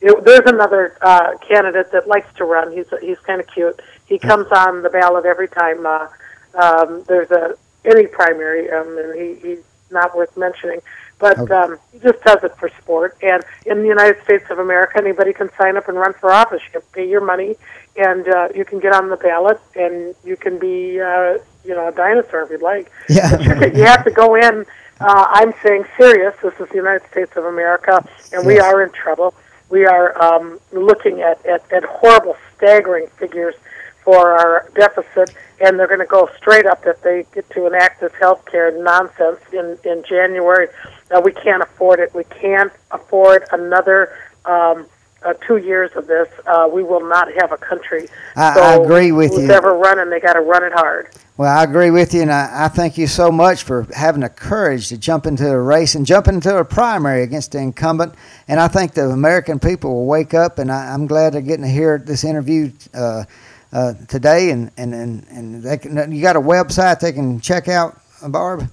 It, 0.00 0.24
there's 0.24 0.46
another 0.46 0.96
uh, 1.02 1.36
candidate 1.38 1.92
that 1.92 2.08
likes 2.08 2.32
to 2.36 2.44
run. 2.44 2.72
He's 2.72 2.86
he's 3.00 3.18
kind 3.20 3.40
of 3.40 3.46
cute. 3.48 3.80
He 4.06 4.18
comes 4.18 4.46
on 4.50 4.82
the 4.82 4.88
ballot 4.90 5.26
every 5.26 5.48
time 5.48 5.84
uh, 5.84 6.06
um, 6.54 7.04
there's 7.06 7.30
a 7.30 7.56
any 7.84 8.06
primary, 8.06 8.70
um, 8.70 8.96
and 8.98 9.14
he, 9.20 9.48
he's 9.48 9.64
not 9.90 10.16
worth 10.16 10.36
mentioning. 10.36 10.80
But 11.18 11.38
Okay. 11.38 11.52
um, 11.52 11.78
he 11.92 11.98
just 11.98 12.22
does 12.22 12.44
it 12.44 12.56
for 12.56 12.68
sport. 12.80 13.16
And 13.22 13.42
in 13.66 13.82
the 13.82 13.88
United 13.88 14.22
States 14.22 14.44
of 14.50 14.58
America, 14.60 14.98
anybody 14.98 15.32
can 15.32 15.50
sign 15.58 15.76
up 15.76 15.88
and 15.88 15.98
run 15.98 16.12
for 16.14 16.30
office. 16.30 16.62
You 16.66 16.80
can 16.80 16.88
pay 16.92 17.08
your 17.08 17.20
money, 17.20 17.56
and 17.96 18.28
uh, 18.28 18.48
you 18.54 18.64
can 18.64 18.78
get 18.78 18.92
on 18.92 19.10
the 19.10 19.16
ballot, 19.16 19.60
and 19.74 20.14
you 20.24 20.36
can 20.36 20.58
be, 20.58 21.00
uh, 21.00 21.38
you 21.64 21.74
know, 21.74 21.88
a 21.88 21.92
dinosaur 21.92 22.42
if 22.42 22.50
you'd 22.50 22.62
like. 22.62 22.90
Yeah. 23.08 23.36
you 23.74 23.82
have 23.84 24.04
to 24.04 24.10
go 24.12 24.36
in. 24.36 24.64
Uh, 25.00 25.26
I'm 25.28 25.54
saying 25.62 25.84
serious. 25.96 26.34
This 26.42 26.54
is 26.58 26.68
the 26.70 26.76
United 26.76 27.08
States 27.10 27.36
of 27.36 27.44
America, 27.44 28.04
and 28.32 28.44
we 28.46 28.58
are 28.58 28.82
in 28.82 28.90
trouble. 28.90 29.32
We 29.70 29.86
are 29.86 30.20
um, 30.20 30.58
looking 30.72 31.20
at, 31.20 31.44
at, 31.46 31.70
at 31.72 31.84
horrible, 31.84 32.36
staggering 32.56 33.06
figures 33.18 33.54
for 34.02 34.32
our 34.32 34.70
deficit, 34.74 35.34
and 35.60 35.78
they're 35.78 35.86
going 35.86 36.00
to 36.00 36.06
go 36.06 36.28
straight 36.36 36.66
up 36.66 36.84
if 36.86 37.00
they 37.02 37.26
get 37.32 37.48
to 37.50 37.66
enact 37.66 38.00
this 38.00 38.12
health 38.18 38.44
care 38.46 38.76
nonsense 38.82 39.40
in, 39.52 39.78
in 39.84 40.02
January. 40.08 40.68
Uh, 41.10 41.20
we 41.22 41.32
can't 41.32 41.62
afford 41.62 42.00
it. 42.00 42.12
We 42.14 42.24
can't 42.24 42.72
afford 42.90 43.44
another 43.52 44.16
um, 44.46 44.86
uh, 45.24 45.34
two 45.46 45.56
years 45.58 45.90
of 45.96 46.06
this. 46.06 46.28
Uh, 46.46 46.68
we 46.72 46.82
will 46.82 47.06
not 47.06 47.32
have 47.40 47.52
a 47.52 47.56
country. 47.56 48.08
I- 48.36 48.54
so 48.54 48.60
I 48.62 48.74
agree 48.76 49.12
with 49.12 49.30
who's 49.32 49.44
you. 49.48 49.50
ever 49.50 49.74
running, 49.74 50.10
they 50.10 50.20
got 50.20 50.34
to 50.34 50.40
run 50.40 50.64
it 50.64 50.72
hard. 50.72 51.08
Well, 51.36 51.56
I 51.56 51.62
agree 51.62 51.90
with 51.92 52.14
you, 52.14 52.22
and 52.22 52.32
I, 52.32 52.64
I 52.64 52.68
thank 52.68 52.98
you 52.98 53.06
so 53.06 53.30
much 53.30 53.62
for 53.62 53.86
having 53.94 54.22
the 54.22 54.28
courage 54.28 54.88
to 54.88 54.98
jump 54.98 55.24
into 55.24 55.48
a 55.48 55.60
race 55.60 55.94
and 55.94 56.04
jump 56.04 56.26
into 56.26 56.56
a 56.56 56.64
primary 56.64 57.22
against 57.22 57.52
the 57.52 57.58
incumbent. 57.58 58.14
And 58.48 58.58
I 58.58 58.66
think 58.66 58.94
the 58.94 59.04
American 59.10 59.60
people 59.60 59.94
will 59.94 60.06
wake 60.06 60.34
up, 60.34 60.58
and 60.58 60.70
I, 60.72 60.92
I'm 60.92 61.06
glad 61.06 61.34
they're 61.34 61.40
getting 61.42 61.64
to 61.64 61.70
hear 61.70 61.96
this 61.98 62.24
interview 62.24 62.72
uh, 62.92 63.24
uh, 63.72 63.94
today. 64.08 64.50
And 64.50 64.72
and 64.76 64.92
and, 64.92 65.26
and 65.30 65.62
they 65.62 65.78
can, 65.78 66.10
you 66.10 66.20
got 66.22 66.34
a 66.34 66.40
website 66.40 66.98
they 66.98 67.12
can 67.12 67.40
check 67.40 67.68
out, 67.68 68.00
Barb. 68.26 68.68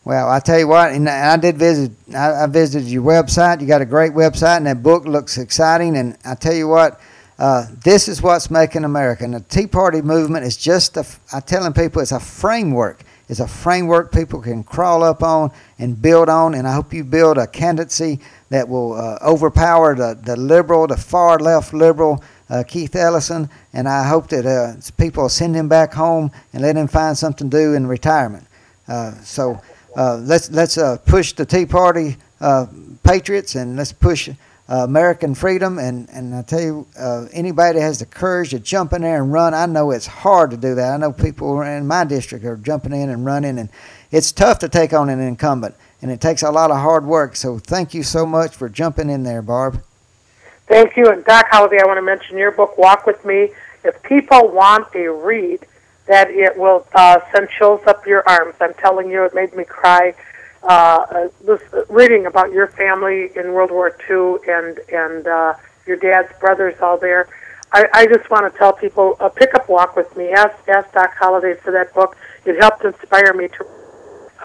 Well, 0.05 0.31
I 0.31 0.41
tell 0.41 0.59
you 0.59 0.69
what, 0.69 0.93
and 0.93 1.07
I 1.07 1.37
did 1.37 1.59
visit. 1.59 1.93
I, 2.17 2.47
visited 2.47 2.89
your 2.89 3.03
website. 3.03 3.61
You 3.61 3.67
got 3.67 3.83
a 3.83 3.87
great 3.87 4.13
website, 4.13 4.57
and 4.57 4.67
that 4.67 4.83
book 4.83 5.05
looks 5.05 5.37
exciting. 5.37 5.99
And 5.99 6.17
I 6.25 6.35
tell 6.35 6.55
you 6.55 6.67
what, 6.67 6.99
uh, 7.39 7.67
this 7.85 8.09
is 8.09 8.23
what's 8.23 8.51
making 8.51 8.85
America. 8.85 9.25
And 9.25 9.35
the 9.35 9.41
Tea 9.41 9.67
Party 9.67 10.01
movement 10.01 10.47
is 10.47 10.57
just 10.57 10.97
a. 10.97 11.05
I'm 11.31 11.43
telling 11.43 11.75
people, 11.75 12.01
it's 12.01 12.13
a 12.13 12.21
framework. 12.21 13.05
It's 13.29 13.41
a 13.41 13.47
framework 13.47 14.11
people 14.11 14.41
can 14.41 14.65
crawl 14.65 15.05
up 15.05 15.23
on 15.23 15.53
and 15.79 16.01
build 16.01 16.29
on. 16.29 16.55
And 16.55 16.67
I 16.67 16.73
hope 16.73 16.95
you 16.95 17.05
build 17.05 17.37
a 17.37 17.47
candidacy 17.47 18.21
that 18.49 18.69
will 18.69 18.95
uh, 18.95 19.19
overpower 19.23 19.95
the, 19.95 20.19
the 20.23 20.37
liberal, 20.37 20.87
the 20.87 20.97
far 20.97 21.39
left 21.39 21.75
liberal 21.75 22.23
uh, 22.49 22.65
Keith 22.67 22.97
Ellison. 22.97 23.51
And 23.73 23.87
I 23.87 24.09
hope 24.09 24.29
that 24.29 24.47
uh, 24.47 24.81
people 24.97 25.29
send 25.29 25.55
him 25.55 25.69
back 25.69 25.93
home 25.93 26.31
and 26.53 26.63
let 26.63 26.77
him 26.77 26.89
find 26.89 27.17
something 27.17 27.51
to 27.51 27.57
do 27.57 27.75
in 27.75 27.87
retirement. 27.87 28.47
Uh, 28.89 29.13
so 29.23 29.61
uh, 29.97 30.17
let's 30.17 30.51
let's 30.51 30.79
uh, 30.79 30.97
push 31.05 31.33
the 31.33 31.45
Tea 31.45 31.67
Party 31.67 32.17
uh, 32.41 32.67
patriots 33.03 33.55
and 33.55 33.77
let's 33.77 33.93
push 33.93 34.31
uh, 34.69 34.85
American 34.85 35.35
freedom. 35.35 35.79
And, 35.79 36.09
and 36.11 36.35
I 36.35 36.43
tell 36.43 36.61
you, 36.61 36.87
uh, 36.99 37.27
anybody 37.33 37.79
that 37.79 37.85
has 37.85 37.99
the 38.01 38.07
courage 38.07 38.51
to 38.51 38.59
jump 38.59 38.93
in 38.93 39.03
there 39.03 39.23
and 39.23 39.33
run, 39.33 39.55
I 39.55 39.67
know 39.67 39.91
it's 39.91 40.07
hard 40.07 40.51
to 40.51 40.57
do 40.57 40.75
that. 40.75 40.95
I 40.95 40.97
know 40.97 41.13
people 41.13 41.61
in 41.63 41.87
my 41.87 42.05
district 42.05 42.45
are 42.45 42.57
jumping 42.57 42.93
in 42.93 43.11
and 43.11 43.25
running, 43.25 43.59
and 43.59 43.69
it's 44.11 44.33
tough 44.33 44.59
to 44.61 44.69
take 44.69 44.93
on 44.93 45.09
an 45.09 45.21
incumbent, 45.21 45.75
and 46.03 46.11
it 46.11 46.21
takes 46.21 46.43
a 46.43 46.51
lot 46.51 46.71
of 46.71 46.79
hard 46.79 47.05
work. 47.05 47.37
So 47.37 47.59
thank 47.59 47.95
you 47.95 48.03
so 48.03 48.27
much 48.27 48.55
for 48.55 48.69
jumping 48.69 49.11
in 49.11 49.23
there, 49.23 49.43
Barb. 49.43 49.83
Thank 50.67 50.97
you. 50.97 51.09
And 51.09 51.25
Doc 51.25 51.47
Holliday, 51.51 51.81
I 51.83 51.87
want 51.87 51.97
to 51.97 52.03
mention 52.03 52.37
your 52.37 52.51
book, 52.51 52.77
Walk 52.77 53.07
With 53.07 53.25
Me. 53.25 53.51
If 53.85 54.03
people 54.03 54.49
want 54.49 54.95
a 54.95 55.09
read, 55.09 55.65
that 56.09 56.31
it 56.31 56.59
will 56.59 56.87
uh, 56.95 57.21
send 57.33 57.49
chills 57.51 57.81
up 57.87 58.07
your 58.07 58.27
arms. 58.29 58.55
I'm 58.61 58.75
telling 58.75 59.11
you, 59.11 59.25
it 59.25 59.35
made 59.35 59.55
me 59.55 59.65
cry. 59.65 60.15
Uh, 60.63 61.07
uh, 61.11 61.29
this, 61.45 61.63
reading 61.89 62.27
about 62.27 62.53
your 62.53 62.69
family 62.69 63.31
in 63.37 63.53
World 63.53 63.71
War 63.71 63.97
II 64.11 64.39
and 64.53 64.79
and 64.93 65.27
uh, 65.27 65.55
your 65.87 65.97
dad's 65.97 66.33
brothers 66.41 66.75
all 66.81 66.99
there. 66.99 67.29
I, 67.73 67.87
I 67.93 68.07
just 68.07 68.31
want 68.31 68.51
to 68.51 68.59
tell 68.59 68.73
people, 68.73 69.17
uh, 69.21 69.29
pick 69.29 69.55
up 69.55 69.69
Walk 69.69 69.95
With 69.95 70.17
Me. 70.17 70.31
Ask, 70.31 70.57
ask 70.69 70.91
Doc 70.93 71.15
Holliday 71.19 71.55
for 71.61 71.71
that 71.71 71.93
book. 71.93 72.17
It 72.47 72.59
helped 72.59 72.83
inspire 72.83 73.35
me 73.35 73.49
to 73.49 73.67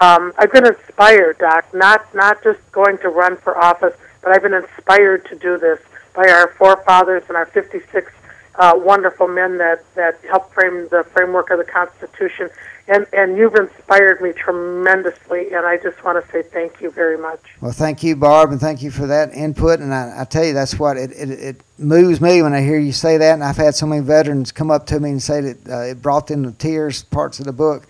um, 0.00 0.32
I've 0.38 0.52
been 0.52 0.66
inspired, 0.66 1.38
Doc, 1.38 1.72
not 1.72 2.12
not 2.14 2.42
just 2.42 2.60
going 2.72 2.98
to 2.98 3.08
run 3.08 3.36
for 3.36 3.56
office, 3.56 3.94
but 4.22 4.32
I've 4.32 4.42
been 4.42 4.54
inspired 4.54 5.24
to 5.26 5.36
do 5.36 5.56
this 5.56 5.78
by 6.14 6.28
our 6.28 6.48
forefathers 6.58 7.22
and 7.28 7.36
our 7.36 7.46
56 7.46 8.12
uh, 8.56 8.72
wonderful 8.76 9.28
men 9.28 9.58
that 9.58 9.84
that 9.94 10.18
helped 10.28 10.52
frame 10.52 10.88
the 10.90 11.04
framework 11.12 11.50
of 11.50 11.58
the 11.58 11.64
Constitution. 11.64 12.50
And 12.86 13.06
and 13.14 13.38
you've 13.38 13.54
inspired 13.54 14.20
me 14.20 14.32
tremendously, 14.32 15.54
and 15.54 15.64
I 15.64 15.78
just 15.78 16.04
want 16.04 16.22
to 16.22 16.30
say 16.30 16.42
thank 16.42 16.82
you 16.82 16.90
very 16.90 17.16
much. 17.16 17.40
Well, 17.62 17.72
thank 17.72 18.02
you, 18.02 18.14
Barb, 18.14 18.50
and 18.50 18.60
thank 18.60 18.82
you 18.82 18.90
for 18.90 19.06
that 19.06 19.32
input. 19.32 19.80
And 19.80 19.94
I, 19.94 20.20
I 20.20 20.24
tell 20.24 20.44
you, 20.44 20.52
that's 20.52 20.78
what 20.78 20.98
it, 20.98 21.10
it, 21.12 21.30
it 21.30 21.60
moves 21.78 22.20
me 22.20 22.42
when 22.42 22.52
I 22.52 22.60
hear 22.60 22.78
you 22.78 22.92
say 22.92 23.16
that. 23.16 23.32
And 23.32 23.42
I've 23.42 23.56
had 23.56 23.74
so 23.74 23.86
many 23.86 24.02
veterans 24.02 24.52
come 24.52 24.70
up 24.70 24.86
to 24.88 25.00
me 25.00 25.10
and 25.10 25.22
say 25.22 25.40
that 25.40 25.68
uh, 25.68 25.80
it 25.90 26.02
brought 26.02 26.26
them 26.26 26.42
to 26.44 26.52
tears, 26.52 27.04
parts 27.04 27.38
of 27.38 27.46
the 27.46 27.52
book, 27.52 27.86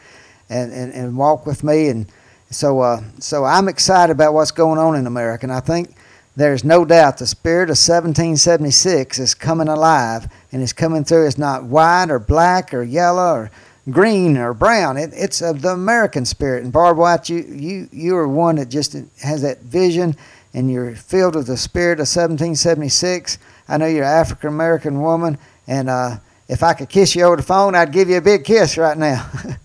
and, 0.49 0.73
and, 0.73 0.93
and 0.93 1.17
walk 1.17 1.45
with 1.45 1.65
me. 1.65 1.89
And 1.89 2.07
so, 2.51 2.79
uh, 2.79 3.03
so 3.19 3.45
I'm 3.45 3.69
excited 3.69 4.13
about 4.13 4.33
what's 4.33 4.53
going 4.53 4.79
on 4.79 4.95
in 4.95 5.09
America. 5.09 5.45
And 5.45 5.53
I 5.53 5.59
think 5.59 5.97
there's 6.37 6.63
no 6.65 6.85
doubt 6.85 7.19
the 7.19 7.27
spirit 7.27 7.65
of 7.65 7.79
1776 7.79 9.19
is 9.19 9.35
coming 9.35 9.69
alive 9.69 10.29
and 10.53 10.63
it's 10.63 10.73
coming 10.73 11.05
through. 11.05 11.27
It's 11.27 11.39
not 11.39 11.65
white 11.65 12.11
or 12.11 12.19
black 12.19 12.73
or 12.73 12.83
yellow 12.83 13.35
or 13.35 13.51
green 13.91 14.37
or 14.37 14.55
brown. 14.55 14.97
It, 14.97 15.11
it's 15.15 15.43
of 15.43 15.63
the 15.63 15.71
American 15.71 16.25
spirit. 16.25 16.65
And 16.65 16.73
Barb 16.73 16.97
White, 16.97 17.29
you, 17.29 17.43
you, 17.43 17.89
you 17.93 18.17
are 18.17 18.29
one 18.29 18.57
that 18.57 18.69
just 18.69 18.97
has 19.23 19.43
that 19.43 19.61
vision 19.61 20.17
and 20.53 20.71
you're 20.71 20.95
filled 20.95 21.35
with 21.35 21.49
the 21.49 21.57
spirit 21.57 21.95
of 21.95 22.07
1776. 22.07 23.39
I 23.69 23.77
know 23.77 23.87
you're 23.87 24.05
an 24.05 24.11
African 24.11 24.49
American 24.51 25.01
woman, 25.01 25.39
and 25.67 25.89
uh, 25.89 26.19
if 26.49 26.63
I 26.63 26.75
could 26.75 26.89
kiss 26.89 27.17
you 27.17 27.25
over 27.25 27.37
the 27.37 27.43
phone, 27.43 27.75
I'd 27.75 27.93
give 27.93 28.09
you 28.09 28.19
a 28.19 28.21
big 28.21 28.45
kiss 28.45 28.79
right 28.79 28.97
now. 28.97 29.29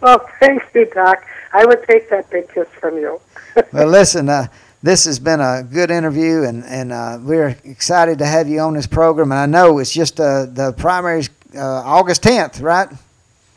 Well, 0.00 0.28
thank 0.38 0.62
you, 0.74 0.86
Doc. 0.86 1.26
I 1.52 1.64
would 1.64 1.82
take 1.84 2.08
that 2.10 2.30
big 2.30 2.48
kiss 2.52 2.68
from 2.80 2.98
you. 2.98 3.20
well, 3.72 3.88
listen, 3.88 4.28
uh, 4.28 4.46
this 4.82 5.06
has 5.06 5.18
been 5.18 5.40
a 5.40 5.64
good 5.68 5.90
interview, 5.90 6.44
and, 6.44 6.64
and 6.64 6.92
uh, 6.92 7.18
we're 7.20 7.56
excited 7.64 8.18
to 8.18 8.26
have 8.26 8.48
you 8.48 8.60
on 8.60 8.74
this 8.74 8.86
program. 8.86 9.32
And 9.32 9.40
I 9.40 9.46
know 9.46 9.78
it's 9.78 9.92
just 9.92 10.20
uh, 10.20 10.46
the 10.46 10.72
primaries 10.72 11.30
uh, 11.54 11.60
August 11.60 12.22
10th, 12.22 12.62
right? 12.62 12.88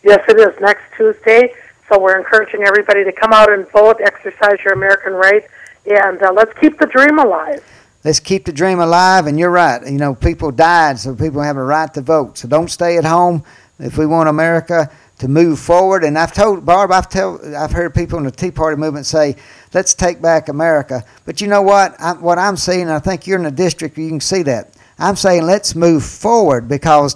Yes, 0.04 0.24
it 0.28 0.40
is 0.40 0.60
next 0.60 0.84
Tuesday. 0.96 1.54
So 1.90 2.00
we're 2.00 2.18
encouraging 2.18 2.64
everybody 2.64 3.04
to 3.04 3.12
come 3.12 3.34
out 3.34 3.52
and 3.52 3.70
vote, 3.72 3.98
exercise 4.02 4.64
your 4.64 4.74
American 4.74 5.14
right, 5.14 5.46
and 5.86 6.22
uh, 6.24 6.32
let's 6.32 6.58
keep 6.58 6.80
the 6.80 6.86
dream 6.86 7.20
alive. 7.20 7.64
let's 8.04 8.20
keep 8.20 8.46
the 8.46 8.54
dream 8.54 8.80
alive. 8.80 9.28
And 9.28 9.38
you're 9.38 9.52
right. 9.52 9.86
You 9.86 9.98
know, 9.98 10.16
people 10.16 10.52
died, 10.52 11.00
so 11.00 11.14
people 11.16 11.42
have 11.42 11.58
a 11.58 11.64
right 11.64 11.94
to 11.94 12.02
vote. 12.02 12.38
So 12.38 12.48
don't 12.48 12.70
stay 12.70 12.98
at 12.98 13.04
home 13.04 13.44
if 13.78 13.98
we 13.98 14.06
want 14.06 14.30
America 14.30 14.90
to 15.20 15.28
move 15.28 15.60
forward. 15.60 16.04
And 16.04 16.18
I've 16.18 16.34
told 16.34 16.66
Barb, 16.66 16.92
I've 16.92 17.10
tell, 17.10 17.40
I've 17.56 17.72
heard 17.72 17.94
people 17.94 18.18
in 18.18 18.24
the 18.24 18.32
Tea 18.32 18.52
Party 18.52 18.80
movement 18.80 19.06
say, 19.06 19.36
"Let's 19.74 19.94
take 19.94 20.22
back 20.22 20.50
America." 20.50 21.04
But 21.26 21.42
you 21.42 21.48
know 21.48 21.62
what? 21.62 22.00
I, 22.00 22.14
what 22.14 22.40
I'm 22.40 22.58
seeing, 22.58 22.90
I 22.90 23.00
think 23.00 23.28
you're 23.28 23.38
in 23.38 23.44
the 23.44 23.52
district, 23.52 23.98
you 23.98 24.08
can 24.10 24.22
see 24.22 24.44
that. 24.44 24.74
I'm 24.98 25.16
saying 25.16 25.44
let's 25.44 25.76
move 25.76 26.06
forward 26.06 26.68
because 26.68 27.16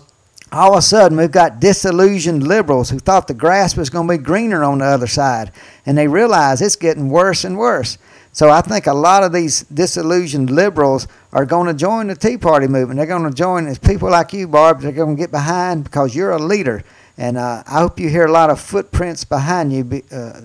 all 0.51 0.73
of 0.73 0.79
a 0.79 0.81
sudden 0.81 1.17
we've 1.17 1.31
got 1.31 1.59
disillusioned 1.59 2.47
liberals 2.47 2.89
who 2.89 2.99
thought 2.99 3.27
the 3.27 3.33
grass 3.33 3.75
was 3.75 3.89
going 3.89 4.07
to 4.07 4.17
be 4.17 4.23
greener 4.23 4.63
on 4.63 4.79
the 4.79 4.85
other 4.85 5.07
side, 5.07 5.51
and 5.85 5.97
they 5.97 6.07
realize 6.07 6.61
it's 6.61 6.75
getting 6.75 7.09
worse 7.09 7.43
and 7.43 7.57
worse. 7.57 7.97
So 8.31 8.49
I 8.49 8.59
think 8.59 8.85
a 8.85 8.93
lot 8.93 9.23
of 9.23 9.31
these 9.31 9.63
disillusioned 9.63 10.49
liberals 10.49 11.07
are 11.31 11.45
going 11.45 11.67
to 11.67 11.73
join 11.73 12.07
the 12.07 12.15
Tea 12.15 12.37
Party 12.37 12.67
movement. 12.67 12.97
They're 12.97 13.05
going 13.05 13.23
to 13.23 13.33
join 13.33 13.65
as 13.65 13.79
people 13.79 14.09
like 14.09 14.33
you, 14.33 14.45
Barb. 14.45 14.81
They're 14.81 14.91
going 14.91 15.15
to 15.15 15.19
get 15.19 15.31
behind 15.31 15.85
because 15.85 16.13
you're 16.13 16.31
a 16.31 16.37
leader. 16.37 16.83
And 17.17 17.37
uh, 17.37 17.63
I 17.65 17.79
hope 17.79 17.97
you 17.97 18.09
hear 18.09 18.25
a 18.25 18.31
lot 18.31 18.49
of 18.49 18.59
footprints 18.59 19.23
behind 19.23 19.71
you, 19.71 20.03
uh, 20.11 20.41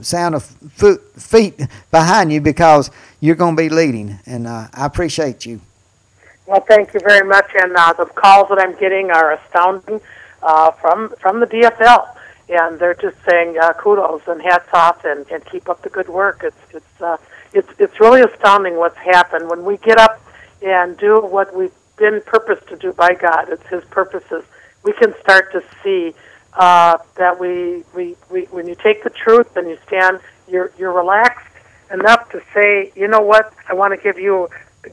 sound 0.00 0.34
of 0.34 0.44
foot, 0.44 1.02
feet 1.20 1.60
behind 1.90 2.32
you 2.32 2.40
because 2.40 2.90
you're 3.20 3.36
going 3.36 3.54
to 3.54 3.62
be 3.62 3.68
leading. 3.68 4.18
And 4.24 4.46
uh, 4.46 4.68
I 4.72 4.86
appreciate 4.86 5.44
you. 5.44 5.60
Well, 6.46 6.60
thank 6.60 6.94
you 6.94 7.00
very 7.00 7.26
much. 7.26 7.50
And 7.60 7.74
uh, 7.76 7.92
the 7.92 8.06
calls 8.06 8.48
that 8.50 8.58
I'm 8.58 8.78
getting 8.78 9.10
are 9.10 9.32
astounding 9.32 10.00
uh, 10.42 10.70
from 10.72 11.12
from 11.20 11.40
the 11.40 11.46
DFL 11.46 12.16
and 12.48 12.78
they're 12.78 12.94
just 12.94 13.16
saying 13.28 13.58
uh, 13.58 13.72
kudos 13.74 14.22
and 14.28 14.40
hats 14.40 14.68
off 14.72 15.04
and, 15.04 15.26
and 15.30 15.44
keep 15.46 15.68
up 15.68 15.82
the 15.82 15.88
good 15.88 16.08
work. 16.08 16.42
It's 16.44 16.74
it's 16.74 17.02
uh, 17.02 17.16
it's 17.52 17.68
it's 17.78 17.98
really 18.00 18.22
astounding 18.22 18.76
what's 18.76 18.98
happened 18.98 19.48
when 19.48 19.64
we 19.64 19.76
get 19.78 19.98
up 19.98 20.20
and 20.62 20.96
do 20.96 21.20
what 21.20 21.54
we've 21.56 21.72
been 21.96 22.20
purposed 22.24 22.68
to 22.68 22.76
do 22.76 22.92
by 22.92 23.14
God. 23.14 23.48
It's 23.48 23.66
His 23.68 23.84
purposes. 23.86 24.44
We 24.84 24.92
can 24.92 25.14
start 25.20 25.52
to 25.52 25.62
see 25.82 26.14
uh, 26.54 26.98
that 27.16 27.40
we, 27.40 27.84
we 27.94 28.16
we 28.30 28.42
when 28.44 28.68
you 28.68 28.76
take 28.76 29.02
the 29.02 29.10
truth 29.10 29.56
and 29.56 29.68
you 29.68 29.78
stand, 29.86 30.20
you're 30.48 30.72
you're 30.78 30.92
relaxed 30.92 31.42
enough 31.92 32.30
to 32.30 32.42
say, 32.52 32.92
you 32.96 33.08
know 33.08 33.20
what, 33.20 33.52
I 33.68 33.74
want 33.74 33.92
to 33.92 33.96
give 33.96 34.18
you 34.18 34.48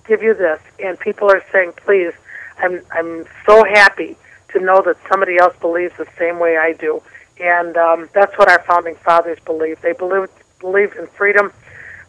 give 0.06 0.22
you 0.22 0.34
this, 0.34 0.60
and 0.80 1.00
people 1.00 1.32
are 1.32 1.44
saying, 1.52 1.74
please, 1.78 2.14
I'm 2.58 2.82
I'm 2.92 3.26
so 3.46 3.64
happy 3.64 4.18
to 4.50 4.60
know 4.60 4.82
that 4.84 4.98
somebody 5.10 5.38
else 5.38 5.56
believes 5.60 5.96
the 5.98 6.08
same 6.18 6.40
way 6.40 6.58
I 6.58 6.74
do 6.74 7.02
and 7.40 7.76
um, 7.78 8.10
that's 8.14 8.38
what 8.38 8.50
our 8.50 8.64
founding 8.64 8.96
fathers 8.96 9.40
believed. 9.46 9.82
They 9.82 9.94
believed 9.94 10.32
believed 10.60 10.96
in 10.96 11.08
freedom 11.08 11.52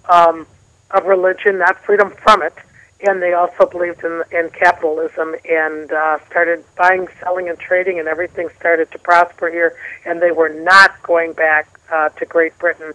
um, 0.08 0.46
of 0.90 1.04
religion, 1.06 1.58
not 1.58 1.82
freedom 1.84 2.12
from 2.22 2.42
it, 2.42 2.54
and 3.00 3.20
they 3.22 3.32
also 3.32 3.66
believed 3.66 4.04
in 4.04 4.22
in 4.32 4.50
capitalism 4.50 5.34
and 5.48 5.90
uh, 5.92 6.18
started 6.30 6.64
buying, 6.76 7.08
selling, 7.20 7.48
and 7.48 7.58
trading, 7.58 7.98
and 7.98 8.08
everything 8.08 8.48
started 8.58 8.90
to 8.92 8.98
prosper 8.98 9.50
here. 9.50 9.76
And 10.04 10.20
they 10.20 10.30
were 10.30 10.50
not 10.50 11.02
going 11.02 11.32
back 11.32 11.68
uh, 11.90 12.10
to 12.10 12.26
Great 12.26 12.56
Britain 12.58 12.92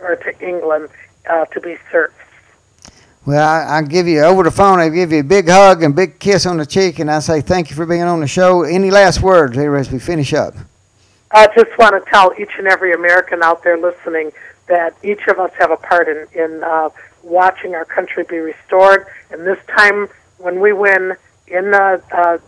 or 0.00 0.16
to 0.16 0.46
England 0.46 0.88
uh, 1.28 1.46
to 1.46 1.60
be 1.60 1.76
serfs. 1.90 2.14
Well, 3.24 3.46
I, 3.46 3.78
I 3.78 3.82
give 3.82 4.08
you 4.08 4.20
over 4.20 4.42
the 4.42 4.50
phone. 4.50 4.80
I 4.80 4.88
give 4.88 5.12
you 5.12 5.20
a 5.20 5.24
big 5.24 5.48
hug 5.48 5.84
and 5.84 5.94
big 5.94 6.18
kiss 6.18 6.44
on 6.44 6.56
the 6.56 6.66
cheek, 6.66 6.98
and 6.98 7.10
I 7.10 7.20
say 7.20 7.40
thank 7.40 7.70
you 7.70 7.76
for 7.76 7.86
being 7.86 8.02
on 8.02 8.20
the 8.20 8.26
show. 8.26 8.62
Any 8.62 8.90
last 8.90 9.22
words 9.22 9.56
here 9.56 9.76
as 9.76 9.92
we 9.92 10.00
finish 10.00 10.32
up? 10.32 10.54
I 11.30 11.46
just 11.54 11.78
want 11.78 12.04
to 12.04 12.10
tell 12.10 12.32
each 12.38 12.50
and 12.58 12.66
every 12.66 12.92
American 12.92 13.42
out 13.42 13.62
there 13.62 13.78
listening 13.78 14.32
that 14.66 14.96
each 15.04 15.26
of 15.28 15.38
us 15.38 15.52
have 15.58 15.70
a 15.70 15.76
part 15.76 16.08
in, 16.08 16.26
in 16.34 16.64
uh, 16.64 16.90
watching 17.22 17.74
our 17.74 17.84
country 17.84 18.24
be 18.24 18.38
restored. 18.38 19.06
And 19.30 19.46
this 19.46 19.58
time, 19.66 20.08
when 20.38 20.60
we 20.60 20.72
win 20.72 21.14
in 21.46 21.72
uh, 21.72 22.00
uh, 22.10 22.38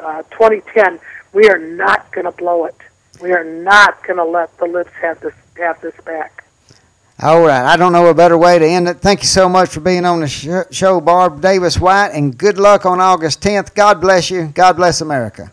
uh, 0.00 0.22
2010, 0.30 1.00
we 1.34 1.48
are 1.48 1.58
not 1.58 2.10
going 2.12 2.24
to 2.24 2.32
blow 2.32 2.64
it. 2.64 2.76
We 3.20 3.32
are 3.32 3.44
not 3.44 4.02
going 4.06 4.16
to 4.16 4.24
let 4.24 4.56
the 4.58 4.66
libs 4.66 4.90
have 5.00 5.20
this 5.20 5.34
have 5.58 5.80
this 5.82 5.94
back. 6.04 6.41
All 7.22 7.42
right. 7.42 7.64
I 7.64 7.76
don't 7.76 7.92
know 7.92 8.08
a 8.08 8.14
better 8.14 8.36
way 8.36 8.58
to 8.58 8.66
end 8.66 8.88
it. 8.88 8.98
Thank 8.98 9.20
you 9.20 9.28
so 9.28 9.48
much 9.48 9.68
for 9.68 9.78
being 9.78 10.04
on 10.04 10.18
the 10.18 10.66
show, 10.72 11.00
Barb 11.00 11.40
Davis 11.40 11.78
White, 11.78 12.08
and 12.08 12.36
good 12.36 12.58
luck 12.58 12.84
on 12.84 13.00
August 13.00 13.40
10th. 13.40 13.76
God 13.76 14.00
bless 14.00 14.28
you. 14.28 14.48
God 14.48 14.72
bless 14.72 15.00
America. 15.00 15.52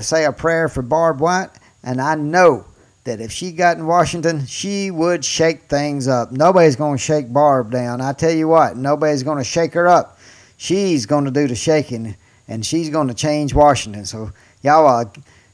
say 0.01 0.25
a 0.25 0.33
prayer 0.33 0.69
for 0.69 0.81
Barb 0.81 1.21
White. 1.21 1.51
And 1.83 2.01
I 2.01 2.15
know 2.15 2.65
that 3.03 3.21
if 3.21 3.33
she 3.33 3.51
got 3.51 3.77
in 3.77 3.87
Washington, 3.87 4.47
she 4.47 4.91
would 4.91 5.25
shake 5.25 5.65
things 5.65 6.07
up. 6.09 6.31
Nobody's 6.31 6.77
going 6.77 6.97
to 6.97 7.03
shake 7.03 7.31
Barb 7.31 7.73
down. 7.73 8.01
I 8.01 8.13
tell 8.13 8.31
you 8.31 8.49
what, 8.49 8.77
nobody's 8.77 9.25
going 9.25 9.39
to 9.39 9.45
shake 9.45 9.75
her 9.75 9.89
up. 9.89 10.19
She's 10.57 11.05
going 11.07 11.25
to 11.25 11.33
do 11.33 11.49
the 11.49 11.57
shaking, 11.57 12.17
and 12.47 12.65
she's 12.65 12.89
going 12.89 13.09
to 13.09 13.15
change 13.15 13.53
Washington. 13.53 14.07
So, 14.07 14.31
y'all 14.63 14.87
uh, 14.87 15.05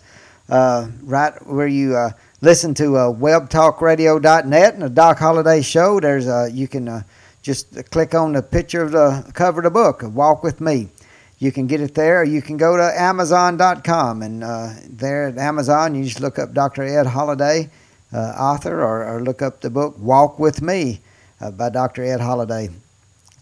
uh, 0.50 0.88
right 1.02 1.48
where 1.48 1.66
you 1.66 1.96
uh, 1.96 2.12
listen 2.42 2.76
to 2.76 2.98
uh, 2.98 3.12
webtalkradio.net 3.12 4.74
and 4.76 4.84
the 4.84 4.92
Doc 4.92 5.18
Holliday 5.18 5.64
Show. 5.64 6.00
There's 6.00 6.28
uh, 6.28 6.50
you 6.54 6.68
can 6.68 6.88
uh, 6.88 7.02
just 7.42 7.90
click 7.90 8.14
on 8.14 8.34
the 8.34 8.44
picture 8.44 8.84
of 8.84 8.92
the 8.92 9.28
cover 9.34 9.62
of 9.62 9.64
the 9.64 9.72
book, 9.72 10.04
Walk 10.04 10.44
with 10.44 10.62
Me. 10.62 10.90
You 11.40 11.52
can 11.52 11.68
get 11.68 11.82
it 11.82 11.94
there. 11.96 12.22
Or 12.22 12.24
you 12.24 12.42
can 12.42 12.58
go 12.58 12.78
to 12.78 13.02
Amazon.com, 13.02 14.22
and 14.22 14.44
uh, 14.44 14.74
there 14.88 15.28
at 15.28 15.38
Amazon, 15.38 15.96
you 15.96 16.04
just 16.04 16.22
look 16.22 16.40
up 16.40 16.54
Dr. 16.54 16.84
Ed 16.84 17.08
Holliday, 17.08 17.70
author, 18.14 18.82
or, 18.82 19.06
or 19.06 19.22
look 19.22 19.42
up 19.42 19.62
the 19.62 19.70
book 19.70 19.96
Walk 20.00 20.40
with 20.40 20.62
Me 20.62 21.02
uh, 21.42 21.52
by 21.52 21.70
Dr. 21.70 22.04
Ed 22.04 22.22
Holliday. 22.22 22.70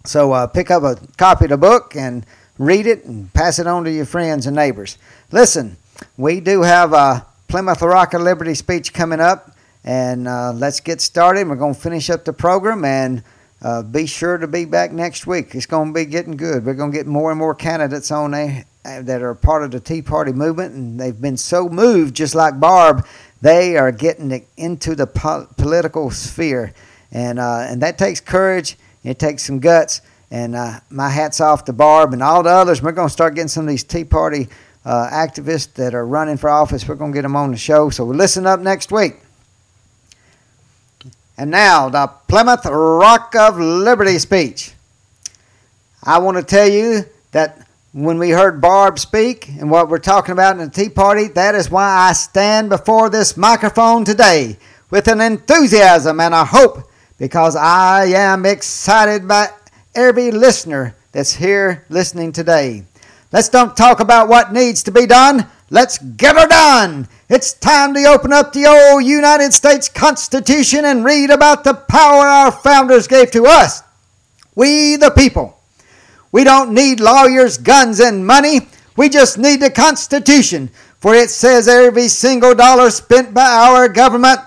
So 0.06 0.32
uh, 0.32 0.48
pick 0.48 0.72
up 0.72 0.84
a 0.84 0.98
copy 1.18 1.46
of 1.46 1.52
the 1.52 1.58
book 1.58 1.96
and 1.96 2.26
read 2.58 2.88
it 2.88 3.06
and 3.06 3.32
pass 3.34 3.60
it 3.60 3.68
on 3.68 3.84
to 3.84 3.92
your 3.92 4.06
friends 4.06 4.48
and 4.48 4.56
neighbors. 4.56 4.98
Listen, 5.32 5.78
we 6.18 6.40
do 6.40 6.64
have 6.64 6.94
a 6.94 7.26
Plymouth 7.48 7.82
Rock 7.82 8.14
of 8.14 8.22
Liberty 8.22 8.56
speech 8.56 8.94
coming 8.94 9.20
up, 9.20 9.56
and 9.84 10.28
uh, 10.28 10.54
let's 10.54 10.80
get 10.80 11.02
started. 11.02 11.48
We're 11.48 11.56
going 11.56 11.76
to 11.76 11.80
finish 11.80 12.10
up 12.10 12.26
the 12.26 12.34
program 12.34 12.86
and 12.86 13.24
uh, 13.62 13.84
be 13.84 14.06
sure 14.06 14.38
to 14.38 14.48
be 14.48 14.66
back 14.66 14.92
next 14.92 15.28
week. 15.28 15.54
It's 15.56 15.66
going 15.66 15.90
to 15.90 15.94
be 15.94 16.06
getting 16.06 16.36
good. 16.36 16.66
We're 16.66 16.74
going 16.74 16.92
to 16.92 16.98
get 16.98 17.08
more 17.08 17.32
and 17.32 17.40
more 17.40 17.56
candidates 17.56 18.12
on 18.12 18.32
there 18.32 18.66
uh, 18.86 19.02
that 19.04 19.22
are 19.22 19.36
part 19.36 19.64
of 19.64 19.72
the 19.72 19.80
Tea 19.80 20.02
Party 20.02 20.32
movement, 20.32 20.74
and 20.74 21.00
they've 21.00 21.20
been 21.20 21.38
so 21.38 21.70
moved, 21.70 22.16
just 22.16 22.36
like 22.36 22.60
Barb, 22.60 23.06
they 23.42 23.78
are 23.78 23.92
getting 23.92 24.46
into 24.58 24.96
the 24.96 25.08
po- 25.08 25.48
political 25.58 26.12
sphere 26.12 26.74
and 27.12 27.40
uh, 27.40 27.66
and 27.68 27.82
that 27.82 27.98
takes 27.98 28.22
courage. 28.22 28.78
It 29.04 29.20
takes 29.20 29.44
some 29.44 29.60
guts. 29.60 30.02
And 30.34 30.56
uh, 30.56 30.80
my 30.90 31.10
hats 31.10 31.42
off 31.42 31.66
to 31.66 31.74
Barb 31.74 32.14
and 32.14 32.24
all 32.24 32.42
the 32.42 32.52
others. 32.52 32.82
We're 32.82 32.94
going 32.94 33.10
to 33.10 33.14
start 33.14 33.36
getting 33.36 33.50
some 33.50 33.66
of 33.66 33.70
these 33.70 33.84
Tea 33.84 34.06
Party 34.06 34.48
uh, 34.86 35.10
activists 35.12 35.74
that 35.74 35.94
are 35.94 36.06
running 36.06 36.38
for 36.38 36.50
office. 36.50 36.88
We're 36.88 36.96
going 36.96 37.12
to 37.12 37.16
get 37.16 37.24
them 37.24 37.36
on 37.36 37.52
the 37.52 37.58
show. 37.58 37.90
So 37.90 38.06
listen 38.06 38.48
up 38.48 38.62
next 38.62 38.94
week. 38.94 39.18
And 41.42 41.50
now 41.50 41.90
the 41.90 42.06
Plymouth 42.28 42.68
Rock 42.68 43.34
of 43.34 43.58
Liberty 43.58 44.20
speech. 44.20 44.74
I 46.04 46.20
want 46.20 46.38
to 46.38 46.44
tell 46.44 46.68
you 46.68 47.06
that 47.32 47.68
when 47.94 48.20
we 48.20 48.30
heard 48.30 48.62
Barb 48.62 49.00
speak 49.00 49.48
and 49.48 49.72
what 49.72 49.90
we're 49.90 49.98
talking 49.98 50.34
about 50.34 50.60
in 50.60 50.66
the 50.66 50.70
Tea 50.70 50.90
Party, 50.90 51.30
that 51.30 51.56
is 51.56 51.72
why 51.72 51.90
I 51.90 52.14
stand 52.14 52.70
before 52.70 53.10
this 53.10 53.38
microphone 53.38 54.06
today 54.06 54.58
with 54.92 55.08
an 55.08 55.20
enthusiasm 55.20 56.20
and 56.20 56.36
a 56.36 56.46
hope 56.46 56.88
because 57.18 57.56
I 57.56 58.06
am 58.06 58.46
excited 58.46 59.28
by 59.28 59.50
every 59.96 60.30
listener 60.30 60.96
that's 61.12 61.34
here 61.34 61.88
listening 61.90 62.34
today. 62.34 62.84
Let's 63.32 63.50
don't 63.50 63.76
talk 63.76 64.00
about 64.00 64.28
what 64.30 64.54
needs 64.54 64.84
to 64.84 64.92
be 64.92 65.08
done. 65.08 65.48
Let's 65.74 66.00
get 66.00 66.36
her 66.36 66.48
done. 66.48 67.08
It's 67.30 67.54
time 67.54 67.94
to 67.94 68.04
open 68.04 68.34
up 68.34 68.52
the 68.52 68.66
old 68.66 69.06
United 69.06 69.54
States 69.54 69.88
Constitution 69.88 70.84
and 70.84 71.06
read 71.06 71.30
about 71.30 71.64
the 71.64 71.74
power 71.74 72.26
our 72.26 72.52
founders 72.52 73.08
gave 73.08 73.32
to 73.32 73.46
us 73.46 73.82
We 74.54 74.98
the 74.98 75.12
people. 75.12 75.58
We 76.34 76.44
don't 76.44 76.74
need 76.74 77.00
lawyers, 77.00 77.58
guns, 77.58 78.02
and 78.02 78.28
money. 78.28 78.68
We 78.98 79.08
just 79.08 79.38
need 79.38 79.62
the 79.62 79.72
Constitution, 79.72 80.70
for 81.00 81.16
it 81.16 81.30
says 81.30 81.70
every 81.70 82.10
single 82.10 82.54
dollar 82.54 82.90
spent 82.90 83.34
by 83.34 83.50
our 83.50 83.88
government 83.88 84.42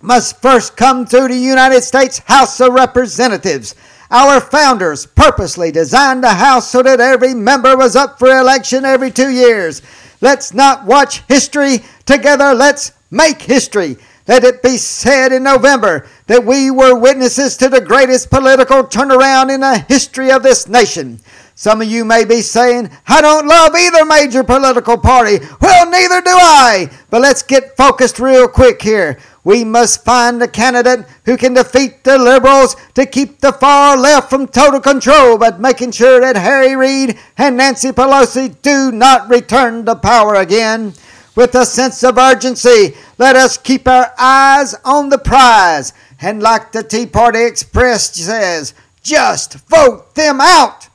must 0.00 0.40
first 0.40 0.74
come 0.74 1.04
through 1.04 1.28
the 1.28 1.36
United 1.36 1.82
States 1.82 2.18
House 2.20 2.58
of 2.60 2.72
Representatives. 2.72 3.74
Our 4.10 4.40
founders 4.40 5.04
purposely 5.04 5.70
designed 5.70 6.24
the 6.24 6.30
house 6.30 6.70
so 6.70 6.82
that 6.82 7.00
every 7.00 7.34
member 7.34 7.76
was 7.76 7.94
up 7.94 8.18
for 8.18 8.28
election 8.28 8.86
every 8.86 9.10
two 9.10 9.30
years. 9.30 9.82
Let's 10.22 10.54
not 10.54 10.86
watch 10.86 11.22
history 11.28 11.80
together, 12.06 12.54
let's 12.54 12.92
make 13.10 13.42
history. 13.42 13.96
Let 14.28 14.44
it 14.44 14.62
be 14.62 14.76
said 14.76 15.32
in 15.32 15.42
November 15.42 16.06
that 16.28 16.44
we 16.44 16.70
were 16.70 16.96
witnesses 16.96 17.56
to 17.56 17.68
the 17.68 17.80
greatest 17.80 18.30
political 18.30 18.84
turnaround 18.84 19.52
in 19.52 19.60
the 19.60 19.78
history 19.78 20.30
of 20.30 20.44
this 20.44 20.68
nation. 20.68 21.18
Some 21.56 21.82
of 21.82 21.88
you 21.88 22.04
may 22.04 22.24
be 22.24 22.40
saying, 22.40 22.90
I 23.06 23.20
don't 23.20 23.46
love 23.46 23.74
either 23.74 24.04
major 24.04 24.44
political 24.44 24.96
party. 24.96 25.38
Well, 25.60 25.90
neither 25.90 26.20
do 26.20 26.30
I. 26.30 26.88
But 27.10 27.20
let's 27.20 27.42
get 27.42 27.76
focused 27.76 28.20
real 28.20 28.48
quick 28.48 28.80
here. 28.80 29.18
We 29.44 29.64
must 29.64 30.04
find 30.04 30.40
a 30.40 30.46
candidate 30.46 31.04
who 31.24 31.36
can 31.36 31.54
defeat 31.54 32.04
the 32.04 32.16
liberals 32.16 32.76
to 32.94 33.06
keep 33.06 33.40
the 33.40 33.52
far 33.52 33.96
left 33.96 34.30
from 34.30 34.46
total 34.46 34.80
control, 34.80 35.36
but 35.36 35.60
making 35.60 35.92
sure 35.92 36.20
that 36.20 36.36
Harry 36.36 36.76
Reid 36.76 37.18
and 37.36 37.56
Nancy 37.56 37.90
Pelosi 37.90 38.54
do 38.62 38.92
not 38.92 39.28
return 39.28 39.84
to 39.86 39.96
power 39.96 40.36
again. 40.36 40.94
With 41.34 41.54
a 41.54 41.66
sense 41.66 42.04
of 42.04 42.18
urgency, 42.18 42.94
let 43.18 43.34
us 43.34 43.56
keep 43.56 43.88
our 43.88 44.12
eyes 44.16 44.74
on 44.84 45.08
the 45.08 45.18
prize. 45.18 45.92
And 46.20 46.40
like 46.40 46.70
the 46.70 46.84
Tea 46.84 47.06
Party 47.06 47.44
Express 47.44 48.14
says, 48.14 48.74
just 49.02 49.54
vote 49.68 50.14
them 50.14 50.40
out. 50.40 50.88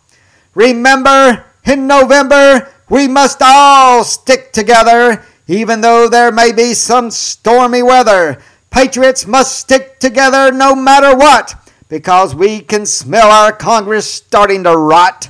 Remember, 0.55 1.43
in 1.65 1.85
November, 1.85 2.71
we 2.89 3.09
must 3.09 3.39
all 3.41 4.05
stick 4.05 4.53
together 4.53 5.25
even 5.47 5.81
though 5.81 6.07
there 6.09 6.31
may 6.31 6.51
be 6.51 6.73
some 6.73 7.09
stormy 7.09 7.81
weather, 7.81 8.41
patriots 8.69 9.25
must 9.25 9.57
stick 9.57 9.99
together 9.99 10.51
no 10.51 10.75
matter 10.75 11.15
what, 11.15 11.55
because 11.89 12.35
we 12.35 12.59
can 12.59 12.85
smell 12.85 13.31
our 13.31 13.51
Congress 13.51 14.11
starting 14.11 14.63
to 14.63 14.75
rot. 14.75 15.29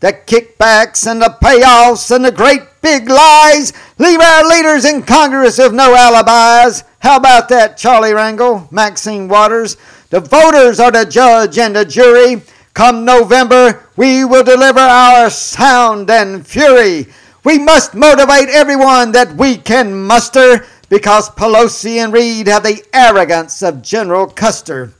The 0.00 0.12
kickbacks 0.12 1.10
and 1.10 1.20
the 1.20 1.36
payoffs 1.42 2.14
and 2.14 2.24
the 2.24 2.30
great 2.30 2.62
big 2.82 3.08
lies 3.08 3.72
leave 3.98 4.20
our 4.20 4.48
leaders 4.48 4.84
in 4.84 5.02
Congress 5.02 5.58
with 5.58 5.72
no 5.72 5.94
alibis. 5.94 6.84
How 7.00 7.16
about 7.16 7.48
that, 7.48 7.76
Charlie 7.76 8.10
Rangel, 8.10 8.70
Maxine 8.70 9.26
Waters? 9.26 9.76
The 10.10 10.20
voters 10.20 10.78
are 10.78 10.92
the 10.92 11.04
judge 11.04 11.58
and 11.58 11.74
the 11.74 11.84
jury. 11.84 12.42
Come 12.74 13.04
November, 13.04 13.88
we 13.96 14.24
will 14.24 14.44
deliver 14.44 14.80
our 14.80 15.30
sound 15.30 16.10
and 16.10 16.46
fury. 16.46 17.06
We 17.46 17.60
must 17.60 17.94
motivate 17.94 18.48
everyone 18.48 19.12
that 19.12 19.36
we 19.36 19.56
can 19.56 20.02
muster 20.02 20.66
because 20.88 21.30
Pelosi 21.30 22.02
and 22.02 22.12
Reid 22.12 22.48
have 22.48 22.64
the 22.64 22.84
arrogance 22.92 23.62
of 23.62 23.82
General 23.82 24.26
Custer. 24.26 24.92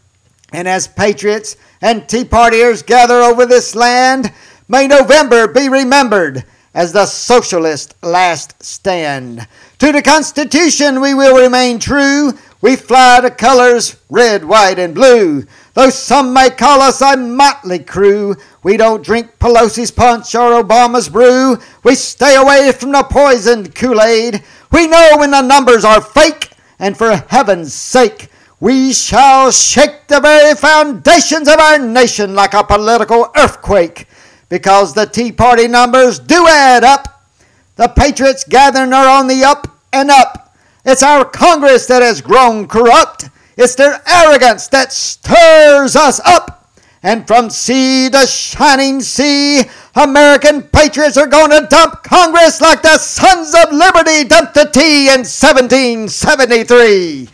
And 0.52 0.68
as 0.68 0.86
patriots 0.86 1.56
and 1.82 2.08
Tea 2.08 2.22
Partiers 2.22 2.86
gather 2.86 3.16
over 3.16 3.46
this 3.46 3.74
land, 3.74 4.32
may 4.68 4.86
November 4.86 5.48
be 5.48 5.68
remembered 5.68 6.44
as 6.72 6.92
the 6.92 7.06
socialist 7.06 7.96
last 8.04 8.62
stand. 8.62 9.48
To 9.80 9.90
the 9.90 10.00
Constitution 10.00 11.00
we 11.00 11.14
will 11.14 11.36
remain 11.36 11.80
true. 11.80 12.38
We 12.66 12.74
fly 12.74 13.20
the 13.20 13.30
colors 13.30 13.94
red, 14.10 14.44
white, 14.44 14.80
and 14.80 14.92
blue. 14.92 15.44
Though 15.74 15.90
some 15.90 16.32
may 16.32 16.50
call 16.50 16.82
us 16.82 17.00
a 17.00 17.16
motley 17.16 17.78
crew, 17.78 18.34
we 18.64 18.76
don't 18.76 19.04
drink 19.04 19.38
Pelosi's 19.38 19.92
punch 19.92 20.34
or 20.34 20.60
Obama's 20.60 21.08
brew. 21.08 21.58
We 21.84 21.94
stay 21.94 22.34
away 22.34 22.72
from 22.72 22.90
the 22.90 23.04
poisoned 23.04 23.76
Kool 23.76 24.02
Aid. 24.02 24.42
We 24.72 24.88
know 24.88 25.14
when 25.16 25.30
the 25.30 25.42
numbers 25.42 25.84
are 25.84 26.00
fake, 26.00 26.50
and 26.80 26.98
for 26.98 27.14
heaven's 27.28 27.72
sake, 27.72 28.30
we 28.58 28.92
shall 28.92 29.52
shake 29.52 30.08
the 30.08 30.18
very 30.18 30.56
foundations 30.56 31.46
of 31.46 31.60
our 31.60 31.78
nation 31.78 32.34
like 32.34 32.52
a 32.52 32.64
political 32.64 33.28
earthquake. 33.36 34.08
Because 34.48 34.92
the 34.92 35.06
Tea 35.06 35.30
Party 35.30 35.68
numbers 35.68 36.18
do 36.18 36.48
add 36.48 36.82
up. 36.82 37.28
The 37.76 37.86
patriots 37.86 38.42
gathering 38.42 38.92
are 38.92 39.06
on 39.06 39.28
the 39.28 39.44
up 39.44 39.68
and 39.92 40.10
up. 40.10 40.45
It's 40.86 41.02
our 41.02 41.24
Congress 41.24 41.86
that 41.86 42.00
has 42.00 42.20
grown 42.20 42.68
corrupt. 42.68 43.28
It's 43.56 43.74
their 43.74 44.00
arrogance 44.06 44.68
that 44.68 44.92
stirs 44.92 45.96
us 45.96 46.20
up. 46.24 46.70
And 47.02 47.26
from 47.26 47.50
sea 47.50 48.08
to 48.10 48.24
shining 48.24 49.00
sea, 49.00 49.62
American 49.96 50.62
patriots 50.62 51.16
are 51.16 51.26
going 51.26 51.50
to 51.50 51.66
dump 51.68 52.04
Congress 52.04 52.60
like 52.60 52.82
the 52.82 52.98
Sons 52.98 53.52
of 53.52 53.72
Liberty 53.72 54.22
dumped 54.28 54.54
the 54.54 54.70
tea 54.72 55.08
in 55.08 55.24
1773. 55.26 57.30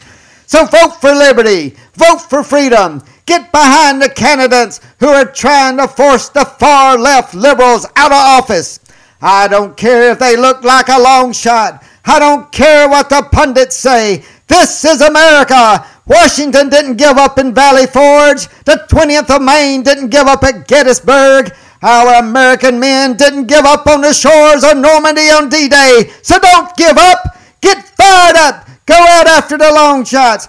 So 0.47 0.65
vote 0.65 0.97
for 1.01 1.12
liberty, 1.12 1.77
vote 1.95 2.23
for 2.23 2.43
freedom, 2.43 3.03
get 3.27 3.53
behind 3.53 4.01
the 4.01 4.09
candidates 4.09 4.81
who 4.99 5.09
are 5.09 5.27
trying 5.27 5.77
to 5.77 5.88
force 5.88 6.31
the 6.31 6.47
far 6.47 6.99
left 6.99 7.35
liberals 7.35 7.85
out 7.97 8.12
of 8.12 8.17
office. 8.17 8.81
I 9.21 9.47
don't 9.47 9.77
care 9.77 10.11
if 10.11 10.19
they 10.19 10.37
look 10.37 10.65
like 10.65 10.88
a 10.88 11.01
long 11.01 11.33
shot. 11.33 11.85
I 12.05 12.19
don't 12.19 12.51
care 12.51 12.88
what 12.88 13.09
the 13.09 13.23
pundits 13.31 13.77
say. 13.77 14.25
This 14.49 14.85
is 14.85 15.01
America. 15.01 15.87
Washington 16.07 16.69
didn't 16.69 16.97
give 16.97 17.17
up 17.17 17.38
in 17.38 17.55
Valley 17.55 17.87
Forge. 17.87 18.49
The 18.65 18.87
20th 18.91 19.35
of 19.37 19.43
Maine 19.43 19.83
didn't 19.83 20.09
give 20.09 20.27
up 20.27 20.43
at 20.43 20.67
Gettysburg. 20.67 21.53
Our 21.83 22.21
American 22.21 22.79
men 22.79 23.17
didn't 23.17 23.47
give 23.47 23.65
up 23.65 23.87
on 23.87 24.03
the 24.03 24.12
shores 24.12 24.65
of 24.65 24.77
Normandy 24.77 25.31
on 25.31 25.49
D 25.49 25.69
Day. 25.69 26.11
So 26.23 26.38
don't 26.38 26.77
give 26.77 26.97
up. 26.97 27.38
Get 27.61 27.88
fired 27.97 28.37
up. 28.37 28.69
Go 28.87 28.95
out 28.95 29.27
after 29.27 29.57
the 29.57 29.73
long 29.73 30.05
shots. 30.05 30.49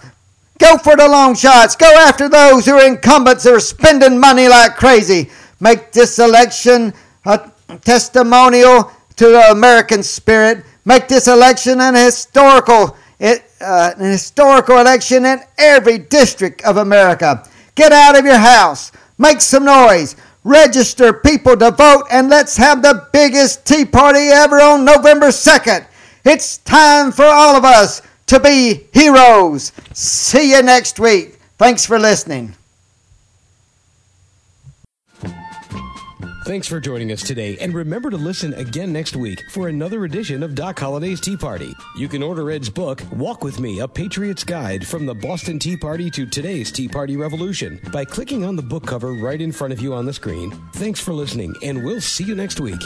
Go 0.59 0.77
for 0.77 0.95
the 0.95 1.07
long 1.07 1.35
shots. 1.35 1.75
Go 1.75 1.91
after 1.91 2.29
those 2.29 2.65
who 2.65 2.73
are 2.73 2.85
incumbents 2.85 3.43
who 3.43 3.55
are 3.55 3.59
spending 3.59 4.19
money 4.19 4.47
like 4.47 4.75
crazy. 4.75 5.29
Make 5.59 5.91
this 5.91 6.19
election 6.19 6.93
a 7.25 7.51
testimonial 7.81 8.91
to 9.15 9.29
the 9.29 9.51
American 9.51 10.03
spirit. 10.03 10.63
Make 10.85 11.07
this 11.07 11.27
election 11.27 11.79
an 11.81 11.95
historical 11.95 12.97
uh, 13.21 13.93
an 13.97 14.11
historical 14.11 14.79
election 14.79 15.25
in 15.25 15.39
every 15.57 15.97
district 15.97 16.61
of 16.63 16.77
America. 16.77 17.47
Get 17.75 17.91
out 17.91 18.17
of 18.17 18.25
your 18.25 18.37
house, 18.37 18.91
make 19.17 19.39
some 19.39 19.65
noise, 19.65 20.15
register 20.43 21.13
people 21.13 21.55
to 21.57 21.71
vote, 21.71 22.05
and 22.11 22.29
let's 22.29 22.57
have 22.57 22.81
the 22.81 23.07
biggest 23.13 23.65
Tea 23.65 23.85
Party 23.85 24.27
ever 24.27 24.59
on 24.61 24.83
November 24.83 25.27
2nd. 25.27 25.85
It's 26.25 26.57
time 26.59 27.11
for 27.11 27.25
all 27.25 27.55
of 27.55 27.63
us 27.63 28.01
to 28.27 28.39
be 28.39 28.87
heroes. 28.93 29.71
See 29.93 30.51
you 30.51 30.61
next 30.61 30.99
week. 30.99 31.39
Thanks 31.57 31.85
for 31.85 31.97
listening. 31.97 32.55
Thanks 36.45 36.67
for 36.67 36.81
joining 36.81 37.13
us 37.13 37.23
today, 37.23 37.57
and 37.59 37.73
remember 37.73 38.09
to 38.09 38.17
listen 38.17 38.53
again 38.55 38.91
next 38.91 39.15
week 39.15 39.41
for 39.49 39.69
another 39.69 40.03
edition 40.03 40.43
of 40.43 40.55
Doc 40.55 40.77
Holliday's 40.77 41.21
Tea 41.21 41.37
Party. 41.37 41.73
You 41.95 42.09
can 42.09 42.21
order 42.21 42.51
Ed's 42.51 42.69
book, 42.69 43.01
Walk 43.13 43.45
With 43.45 43.61
Me, 43.61 43.79
A 43.79 43.87
Patriot's 43.87 44.43
Guide 44.43 44.85
from 44.85 45.05
the 45.05 45.15
Boston 45.15 45.57
Tea 45.57 45.77
Party 45.77 46.11
to 46.11 46.25
today's 46.25 46.69
Tea 46.69 46.89
Party 46.89 47.15
Revolution 47.15 47.79
by 47.93 48.03
clicking 48.03 48.43
on 48.43 48.57
the 48.57 48.61
book 48.61 48.85
cover 48.85 49.13
right 49.13 49.39
in 49.39 49.53
front 49.53 49.71
of 49.71 49.79
you 49.79 49.93
on 49.93 50.05
the 50.05 50.11
screen. 50.11 50.51
Thanks 50.73 50.99
for 50.99 51.13
listening, 51.13 51.55
and 51.63 51.81
we'll 51.81 52.01
see 52.01 52.25
you 52.25 52.35
next 52.35 52.59
week. 52.59 52.81